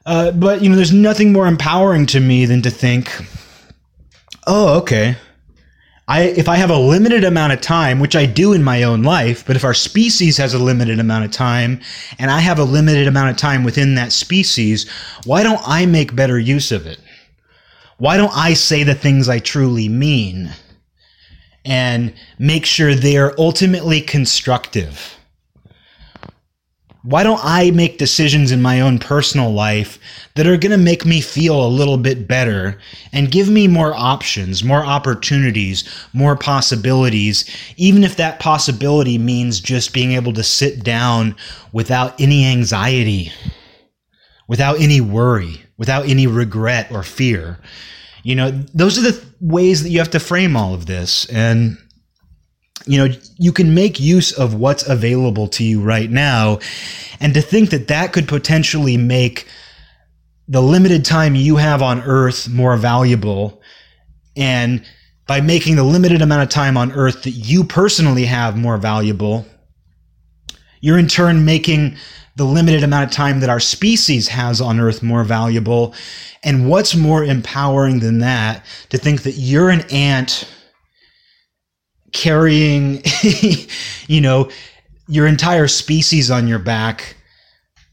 Uh, 0.07 0.33
but, 0.33 0.61
you 0.61 0.68
know, 0.68 0.76
there's 0.76 0.92
nothing 0.92 1.33
more 1.33 1.46
empowering 1.46 2.07
to 2.07 2.20
me 2.20 2.46
than 2.46 2.62
to 2.62 2.70
think, 2.70 3.11
oh, 4.46 4.78
okay, 4.78 5.16
I 6.06 6.22
if 6.22 6.48
I 6.48 6.56
have 6.56 6.70
a 6.70 6.78
limited 6.78 7.24
amount 7.24 7.54
of 7.54 7.60
time, 7.60 7.98
which 7.98 8.14
I 8.14 8.26
do 8.26 8.52
in 8.52 8.62
my 8.62 8.82
own 8.82 9.02
life, 9.02 9.44
but 9.46 9.56
if 9.56 9.64
our 9.64 9.74
species 9.74 10.36
has 10.36 10.52
a 10.52 10.58
limited 10.58 11.00
amount 11.00 11.24
of 11.24 11.30
time 11.30 11.80
and 12.18 12.30
I 12.30 12.40
have 12.40 12.58
a 12.58 12.64
limited 12.64 13.06
amount 13.06 13.30
of 13.30 13.36
time 13.36 13.64
within 13.64 13.94
that 13.94 14.12
species, 14.12 14.88
why 15.24 15.42
don't 15.42 15.62
I 15.66 15.86
make 15.86 16.14
better 16.14 16.38
use 16.38 16.72
of 16.72 16.86
it? 16.86 16.98
Why 17.96 18.16
don't 18.16 18.36
I 18.36 18.54
say 18.54 18.82
the 18.82 18.94
things 18.94 19.28
I 19.28 19.38
truly 19.38 19.88
mean 19.88 20.50
and 21.64 22.12
make 22.38 22.66
sure 22.66 22.94
they're 22.94 23.38
ultimately 23.40 24.00
constructive? 24.00 25.16
Why 27.04 27.22
don't 27.22 27.40
I 27.42 27.70
make 27.70 27.98
decisions 27.98 28.50
in 28.50 28.62
my 28.62 28.80
own 28.80 28.98
personal 28.98 29.52
life 29.52 29.98
that 30.36 30.46
are 30.46 30.56
going 30.56 30.72
to 30.72 30.78
make 30.78 31.04
me 31.04 31.20
feel 31.20 31.64
a 31.64 31.68
little 31.68 31.98
bit 31.98 32.26
better 32.26 32.78
and 33.12 33.30
give 33.30 33.50
me 33.50 33.68
more 33.68 33.92
options, 33.94 34.64
more 34.64 34.82
opportunities, 34.84 35.84
more 36.14 36.34
possibilities, 36.34 37.44
even 37.76 38.04
if 38.04 38.16
that 38.16 38.40
possibility 38.40 39.18
means 39.18 39.60
just 39.60 39.92
being 39.92 40.12
able 40.12 40.32
to 40.32 40.42
sit 40.42 40.82
down 40.82 41.36
without 41.72 42.18
any 42.18 42.46
anxiety, 42.46 43.30
without 44.48 44.80
any 44.80 45.02
worry, 45.02 45.62
without 45.76 46.08
any 46.08 46.26
regret 46.26 46.90
or 46.90 47.02
fear. 47.02 47.58
You 48.22 48.34
know, 48.34 48.50
those 48.72 48.96
are 48.96 49.02
the 49.02 49.22
ways 49.40 49.82
that 49.82 49.90
you 49.90 49.98
have 49.98 50.10
to 50.12 50.20
frame 50.20 50.56
all 50.56 50.72
of 50.72 50.86
this. 50.86 51.26
And 51.26 51.76
you 52.86 52.98
know, 52.98 53.14
you 53.38 53.52
can 53.52 53.74
make 53.74 53.98
use 53.98 54.32
of 54.32 54.54
what's 54.54 54.86
available 54.86 55.48
to 55.48 55.64
you 55.64 55.80
right 55.80 56.10
now. 56.10 56.58
And 57.20 57.32
to 57.34 57.40
think 57.40 57.70
that 57.70 57.88
that 57.88 58.12
could 58.12 58.28
potentially 58.28 58.96
make 58.96 59.46
the 60.48 60.60
limited 60.60 61.04
time 61.04 61.34
you 61.34 61.56
have 61.56 61.82
on 61.82 62.02
earth 62.02 62.48
more 62.48 62.76
valuable. 62.76 63.62
And 64.36 64.84
by 65.26 65.40
making 65.40 65.76
the 65.76 65.84
limited 65.84 66.20
amount 66.20 66.42
of 66.42 66.48
time 66.50 66.76
on 66.76 66.92
earth 66.92 67.22
that 67.22 67.30
you 67.30 67.64
personally 67.64 68.26
have 68.26 68.56
more 68.56 68.76
valuable, 68.76 69.46
you're 70.80 70.98
in 70.98 71.08
turn 71.08 71.46
making 71.46 71.96
the 72.36 72.44
limited 72.44 72.82
amount 72.82 73.04
of 73.04 73.10
time 73.10 73.40
that 73.40 73.48
our 73.48 73.60
species 73.60 74.28
has 74.28 74.60
on 74.60 74.80
earth 74.80 75.02
more 75.02 75.24
valuable. 75.24 75.94
And 76.42 76.68
what's 76.68 76.94
more 76.94 77.24
empowering 77.24 78.00
than 78.00 78.18
that 78.18 78.66
to 78.90 78.98
think 78.98 79.22
that 79.22 79.32
you're 79.32 79.70
an 79.70 79.82
ant 79.90 80.46
carrying, 82.14 83.03
you 84.07 84.22
know, 84.22 84.50
your 85.07 85.27
entire 85.27 85.68
species 85.68 86.31
on 86.31 86.48
your 86.48 86.59
back 86.59 87.16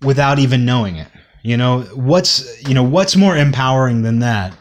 without 0.02 0.40
even 0.40 0.64
knowing 0.64 0.96
it. 0.96 1.10
You 1.44 1.58
know, 1.58 1.82
what's, 1.96 2.66
you 2.66 2.74
know, 2.74 2.84
what's 2.84 3.18
more 3.18 3.36
empowering 3.36 4.04
than 4.04 4.20
that? 4.20 4.56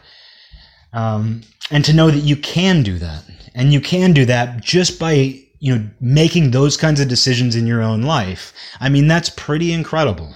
Um, 0.91 1.41
and 1.69 1.85
to 1.85 1.93
know 1.93 2.11
that 2.11 2.23
you 2.23 2.35
can 2.35 2.83
do 2.83 2.97
that. 2.97 3.23
And 3.53 3.71
you 3.71 3.79
can 3.79 4.13
do 4.13 4.25
that 4.25 4.61
just 4.61 4.99
by, 4.99 5.39
you 5.59 5.75
know, 5.75 5.89
making 6.01 6.51
those 6.51 6.75
kinds 6.75 6.99
of 6.99 7.07
decisions 7.07 7.55
in 7.55 7.67
your 7.67 7.81
own 7.81 8.01
life. 8.01 8.53
I 8.79 8.89
mean, 8.89 9.07
that's 9.07 9.29
pretty 9.29 9.71
incredible. 9.71 10.33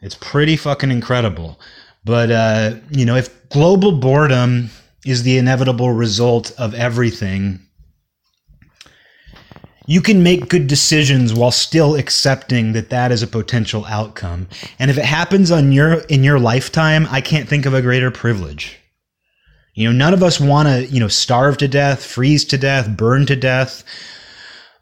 It's 0.00 0.14
pretty 0.14 0.56
fucking 0.56 0.90
incredible. 0.90 1.60
But, 2.04 2.30
uh, 2.30 2.76
you 2.90 3.04
know, 3.04 3.16
if 3.16 3.48
global 3.50 3.92
boredom 3.92 4.70
is 5.04 5.22
the 5.22 5.38
inevitable 5.38 5.90
result 5.90 6.52
of 6.58 6.74
everything, 6.74 7.60
you 9.86 10.00
can 10.00 10.22
make 10.22 10.48
good 10.48 10.66
decisions 10.66 11.34
while 11.34 11.50
still 11.50 11.94
accepting 11.94 12.72
that 12.72 12.90
that 12.90 13.12
is 13.12 13.22
a 13.22 13.26
potential 13.26 13.84
outcome. 13.84 14.48
And 14.78 14.90
if 14.90 14.96
it 14.96 15.04
happens 15.04 15.50
on 15.50 15.72
your 15.72 15.98
in 16.08 16.24
your 16.24 16.38
lifetime, 16.38 17.06
I 17.10 17.20
can't 17.20 17.48
think 17.48 17.66
of 17.66 17.74
a 17.74 17.82
greater 17.82 18.10
privilege. 18.10 18.78
You 19.74 19.90
know, 19.90 19.96
none 19.96 20.14
of 20.14 20.22
us 20.22 20.40
want 20.40 20.68
to, 20.68 20.86
you 20.86 21.00
know, 21.00 21.08
starve 21.08 21.58
to 21.58 21.68
death, 21.68 22.04
freeze 22.04 22.44
to 22.46 22.58
death, 22.58 22.96
burn 22.96 23.26
to 23.26 23.36
death. 23.36 23.84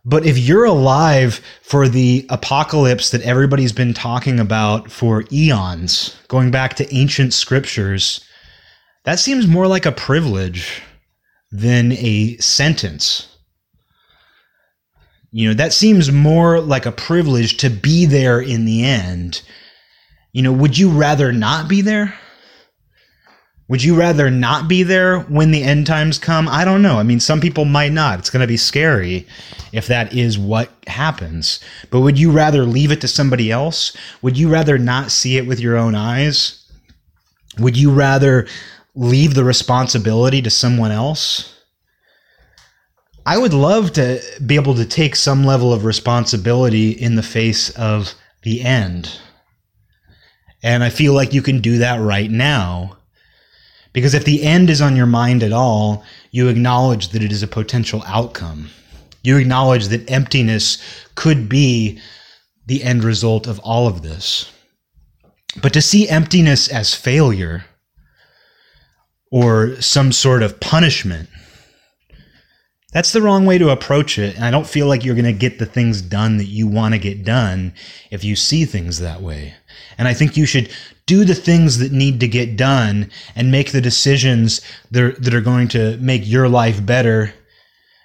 But 0.04 0.26
if 0.26 0.36
you're 0.36 0.64
alive 0.64 1.40
for 1.62 1.88
the 1.88 2.26
apocalypse 2.28 3.10
that 3.10 3.22
everybody's 3.22 3.72
been 3.72 3.94
talking 3.94 4.38
about 4.38 4.90
for 4.90 5.24
eons, 5.32 6.16
going 6.28 6.50
back 6.50 6.74
to 6.74 6.94
ancient 6.94 7.32
scriptures, 7.32 8.20
that 9.04 9.18
seems 9.18 9.46
more 9.46 9.66
like 9.66 9.86
a 9.86 9.92
privilege 9.92 10.82
than 11.50 11.92
a 11.92 12.36
sentence. 12.38 13.28
You 15.30 15.48
know, 15.48 15.54
that 15.54 15.72
seems 15.72 16.12
more 16.12 16.60
like 16.60 16.86
a 16.86 16.92
privilege 16.92 17.56
to 17.58 17.70
be 17.70 18.06
there 18.06 18.40
in 18.40 18.64
the 18.64 18.84
end. 18.84 19.42
You 20.32 20.42
know, 20.42 20.52
would 20.52 20.76
you 20.76 20.90
rather 20.90 21.32
not 21.32 21.68
be 21.68 21.80
there? 21.80 22.14
Would 23.68 23.82
you 23.82 23.96
rather 23.96 24.30
not 24.30 24.68
be 24.68 24.82
there 24.82 25.20
when 25.20 25.50
the 25.50 25.62
end 25.62 25.86
times 25.86 26.18
come? 26.18 26.46
I 26.48 26.64
don't 26.64 26.82
know. 26.82 26.98
I 26.98 27.02
mean, 27.02 27.20
some 27.20 27.40
people 27.40 27.64
might 27.64 27.92
not. 27.92 28.18
It's 28.18 28.28
going 28.28 28.42
to 28.42 28.46
be 28.46 28.58
scary 28.58 29.26
if 29.72 29.86
that 29.86 30.12
is 30.12 30.38
what 30.38 30.70
happens. 30.86 31.58
But 31.90 32.00
would 32.00 32.18
you 32.18 32.30
rather 32.30 32.64
leave 32.64 32.92
it 32.92 33.00
to 33.00 33.08
somebody 33.08 33.50
else? 33.50 33.96
Would 34.20 34.36
you 34.36 34.50
rather 34.50 34.76
not 34.76 35.10
see 35.10 35.38
it 35.38 35.46
with 35.46 35.58
your 35.58 35.78
own 35.78 35.94
eyes? 35.94 36.62
Would 37.58 37.78
you 37.78 37.90
rather 37.90 38.46
leave 38.94 39.34
the 39.34 39.44
responsibility 39.44 40.42
to 40.42 40.50
someone 40.50 40.92
else. 40.92 41.60
I 43.24 43.38
would 43.38 43.54
love 43.54 43.92
to 43.92 44.20
be 44.44 44.56
able 44.56 44.74
to 44.74 44.84
take 44.84 45.14
some 45.16 45.44
level 45.44 45.72
of 45.72 45.84
responsibility 45.84 46.90
in 46.90 47.14
the 47.14 47.22
face 47.22 47.70
of 47.70 48.14
the 48.42 48.62
end. 48.62 49.18
And 50.62 50.82
I 50.82 50.90
feel 50.90 51.14
like 51.14 51.32
you 51.32 51.42
can 51.42 51.60
do 51.60 51.78
that 51.78 52.00
right 52.00 52.30
now. 52.30 52.98
Because 53.92 54.14
if 54.14 54.24
the 54.24 54.42
end 54.42 54.70
is 54.70 54.80
on 54.80 54.96
your 54.96 55.06
mind 55.06 55.42
at 55.42 55.52
all, 55.52 56.04
you 56.30 56.48
acknowledge 56.48 57.08
that 57.08 57.22
it 57.22 57.30
is 57.30 57.42
a 57.42 57.48
potential 57.48 58.02
outcome. 58.06 58.70
You 59.22 59.36
acknowledge 59.36 59.88
that 59.88 60.10
emptiness 60.10 60.78
could 61.14 61.48
be 61.48 62.00
the 62.66 62.82
end 62.82 63.04
result 63.04 63.46
of 63.46 63.58
all 63.60 63.86
of 63.86 64.02
this. 64.02 64.50
But 65.60 65.72
to 65.74 65.82
see 65.82 66.08
emptiness 66.08 66.68
as 66.68 66.94
failure, 66.94 67.66
or 69.32 69.80
some 69.80 70.12
sort 70.12 70.42
of 70.42 70.60
punishment. 70.60 71.28
That's 72.92 73.12
the 73.12 73.22
wrong 73.22 73.46
way 73.46 73.56
to 73.56 73.70
approach 73.70 74.18
it. 74.18 74.36
And 74.36 74.44
I 74.44 74.50
don't 74.50 74.66
feel 74.66 74.86
like 74.86 75.02
you're 75.02 75.14
going 75.14 75.24
to 75.24 75.32
get 75.32 75.58
the 75.58 75.66
things 75.66 76.02
done 76.02 76.36
that 76.36 76.48
you 76.48 76.66
want 76.66 76.92
to 76.92 77.00
get 77.00 77.24
done 77.24 77.72
if 78.10 78.22
you 78.22 78.36
see 78.36 78.66
things 78.66 78.98
that 78.98 79.22
way. 79.22 79.54
And 79.96 80.06
I 80.06 80.12
think 80.12 80.36
you 80.36 80.44
should 80.44 80.70
do 81.06 81.24
the 81.24 81.34
things 81.34 81.78
that 81.78 81.90
need 81.90 82.20
to 82.20 82.28
get 82.28 82.58
done 82.58 83.10
and 83.34 83.50
make 83.50 83.72
the 83.72 83.80
decisions 83.80 84.60
that 84.90 85.02
are, 85.02 85.12
that 85.12 85.32
are 85.32 85.40
going 85.40 85.68
to 85.68 85.96
make 85.96 86.28
your 86.28 86.50
life 86.50 86.84
better 86.84 87.32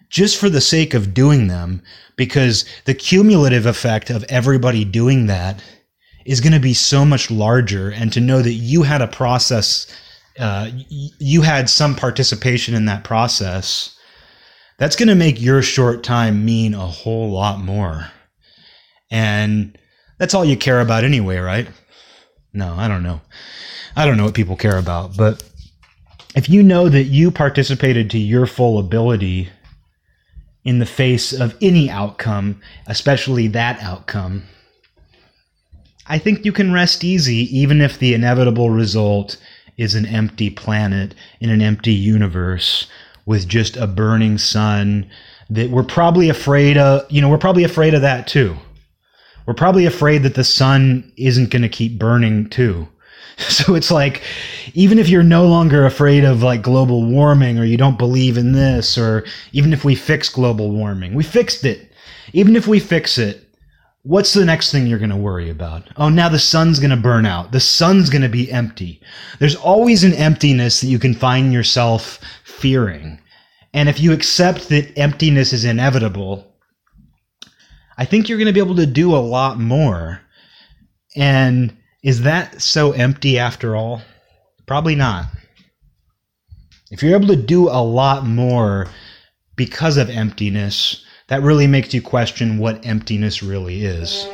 just 0.10 0.38
for 0.38 0.50
the 0.50 0.62
sake 0.62 0.94
of 0.94 1.14
doing 1.14 1.50
them. 1.50 1.84
Because 2.16 2.64
the 2.86 2.94
cumulative 2.94 3.66
effect 3.66 4.10
of 4.10 4.24
everybody 4.30 4.86
doing 4.86 5.28
that 5.28 5.62
is 6.26 6.40
going 6.40 6.54
to 6.54 6.60
be 6.60 6.74
so 6.74 7.04
much 7.04 7.30
larger. 7.30 7.90
And 7.90 8.14
to 8.14 8.22
know 8.22 8.42
that 8.42 8.54
you 8.54 8.84
had 8.84 9.02
a 9.02 9.08
process 9.08 9.86
uh, 10.40 10.70
you 10.90 11.42
had 11.42 11.70
some 11.70 11.96
participation 11.96 12.76
in 12.76 12.86
that 12.86 13.04
process, 13.04 13.96
that's 14.78 14.96
going 14.96 15.08
to 15.08 15.16
make 15.16 15.42
your 15.42 15.62
short 15.62 16.04
time 16.04 16.46
mean 16.46 16.74
a 16.74 16.86
whole 16.86 17.32
lot 17.32 17.60
more. 17.60 18.12
And 19.10 19.78
that's 20.18 20.34
all 20.34 20.46
you 20.46 20.58
care 20.58 20.82
about 20.82 21.04
anyway, 21.04 21.38
right? 21.38 21.68
No, 22.54 22.74
I 22.74 22.88
don't 22.88 23.04
know. 23.04 23.22
I 23.96 24.06
don't 24.06 24.18
know 24.18 24.26
what 24.26 24.36
people 24.36 24.56
care 24.56 24.78
about, 24.78 25.18
but 25.18 25.44
if 26.36 26.50
you 26.50 26.62
know 26.62 26.88
that 26.90 27.06
you 27.06 27.32
participated 27.32 28.12
to 28.12 28.20
your 28.20 28.46
full 28.46 28.78
ability 28.78 29.50
in 30.64 30.80
the 30.80 30.86
face 30.86 31.34
of 31.34 31.56
any 31.62 31.90
outcome, 31.90 32.62
especially 32.86 33.48
that 33.48 33.82
outcome, 33.82 34.44
I 36.06 36.20
think 36.20 36.46
you 36.46 36.52
can 36.52 36.74
rest 36.74 37.04
easy 37.04 37.58
even 37.58 37.82
if 37.82 37.98
the 37.98 38.14
inevitable 38.14 38.70
result 38.70 39.38
is 39.78 39.96
an 39.96 40.06
empty 40.06 40.50
planet 40.50 41.14
in 41.40 41.50
an 41.50 41.62
empty 41.62 41.94
universe 41.94 42.88
with 43.26 43.48
just 43.48 43.78
a 43.78 43.88
burning 43.88 44.38
sun 44.38 45.10
that 45.50 45.70
we're 45.70 45.84
probably 45.84 46.30
afraid 46.30 46.78
of, 46.78 47.10
you 47.12 47.22
know, 47.22 47.30
we're 47.30 47.38
probably 47.38 47.64
afraid 47.64 47.94
of 47.94 48.02
that 48.02 48.28
too. 48.28 48.56
We're 49.46 49.54
probably 49.54 49.86
afraid 49.86 50.24
that 50.24 50.36
the 50.36 50.44
sun 50.44 51.12
isn't 51.18 51.52
going 51.52 51.62
to 51.62 51.70
keep 51.70 51.98
burning 51.98 52.50
too. 52.50 52.88
So 53.38 53.76
it's 53.76 53.92
like, 53.92 54.24
even 54.74 54.98
if 54.98 55.10
you're 55.10 55.22
no 55.22 55.46
longer 55.46 55.86
afraid 55.86 56.24
of 56.24 56.42
like 56.42 56.64
global 56.64 57.06
warming 57.06 57.60
or 57.60 57.66
you 57.66 57.78
don't 57.78 58.00
believe 58.00 58.36
in 58.36 58.54
this, 58.54 58.98
or 58.98 59.26
even 59.52 59.74
if 59.74 59.86
we 59.86 59.94
fix 59.94 60.28
global 60.28 60.72
warming, 60.72 61.14
we 61.14 61.24
fixed 61.24 61.64
it. 61.64 61.92
Even 62.34 62.56
if 62.56 62.66
we 62.66 62.80
fix 62.80 63.20
it, 63.20 63.47
What's 64.08 64.34
the 64.34 64.46
next 64.46 64.72
thing 64.72 64.88
you're 64.88 65.00
going 65.00 65.10
to 65.10 65.18
worry 65.18 65.50
about? 65.50 65.90
Oh, 65.98 66.08
now 66.08 66.30
the 66.30 66.40
sun's 66.40 66.80
going 66.80 66.92
to 66.92 66.96
burn 66.96 67.26
out. 67.26 67.52
The 67.52 67.60
sun's 67.60 68.10
going 68.10 68.22
to 68.22 68.30
be 68.30 68.50
empty. 68.50 69.02
There's 69.40 69.58
always 69.58 70.06
an 70.06 70.14
emptiness 70.14 70.80
that 70.80 70.88
you 70.88 70.98
can 70.98 71.14
find 71.14 71.52
yourself 71.52 72.18
fearing. 72.46 73.20
And 73.74 73.90
if 73.90 74.00
you 74.00 74.14
accept 74.14 74.70
that 74.70 74.98
emptiness 74.98 75.52
is 75.52 75.66
inevitable, 75.66 76.56
I 77.98 78.06
think 78.06 78.30
you're 78.30 78.38
going 78.38 78.48
to 78.48 78.54
be 78.54 78.62
able 78.62 78.78
to 78.78 78.86
do 78.86 79.14
a 79.14 79.20
lot 79.20 79.60
more. 79.60 80.22
And 81.18 81.76
is 82.02 82.22
that 82.22 82.62
so 82.62 82.94
empty 82.94 83.38
after 83.38 83.76
all? 83.76 84.02
Probably 84.68 84.96
not. 84.96 85.26
If 86.92 87.04
you're 87.04 87.18
able 87.18 87.28
to 87.28 87.36
do 87.36 87.68
a 87.68 87.84
lot 87.84 88.26
more 88.26 88.88
because 89.58 89.98
of 89.98 90.10
emptiness, 90.10 91.04
that 91.28 91.42
really 91.42 91.68
makes 91.68 91.94
you 91.94 92.02
question 92.02 92.58
what 92.58 92.86
emptiness 92.86 93.44
really 93.44 93.84
is. 93.84 94.26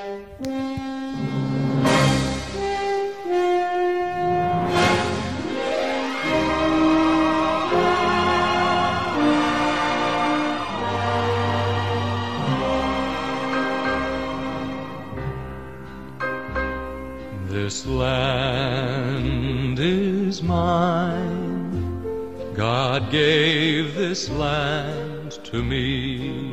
This 17.48 17.88
land 17.88 19.80
is 19.80 20.44
mine. 20.44 21.34
God 22.54 23.10
gave 23.10 23.96
this 23.96 24.30
land 24.30 25.32
to 25.46 25.64
me 25.64 26.53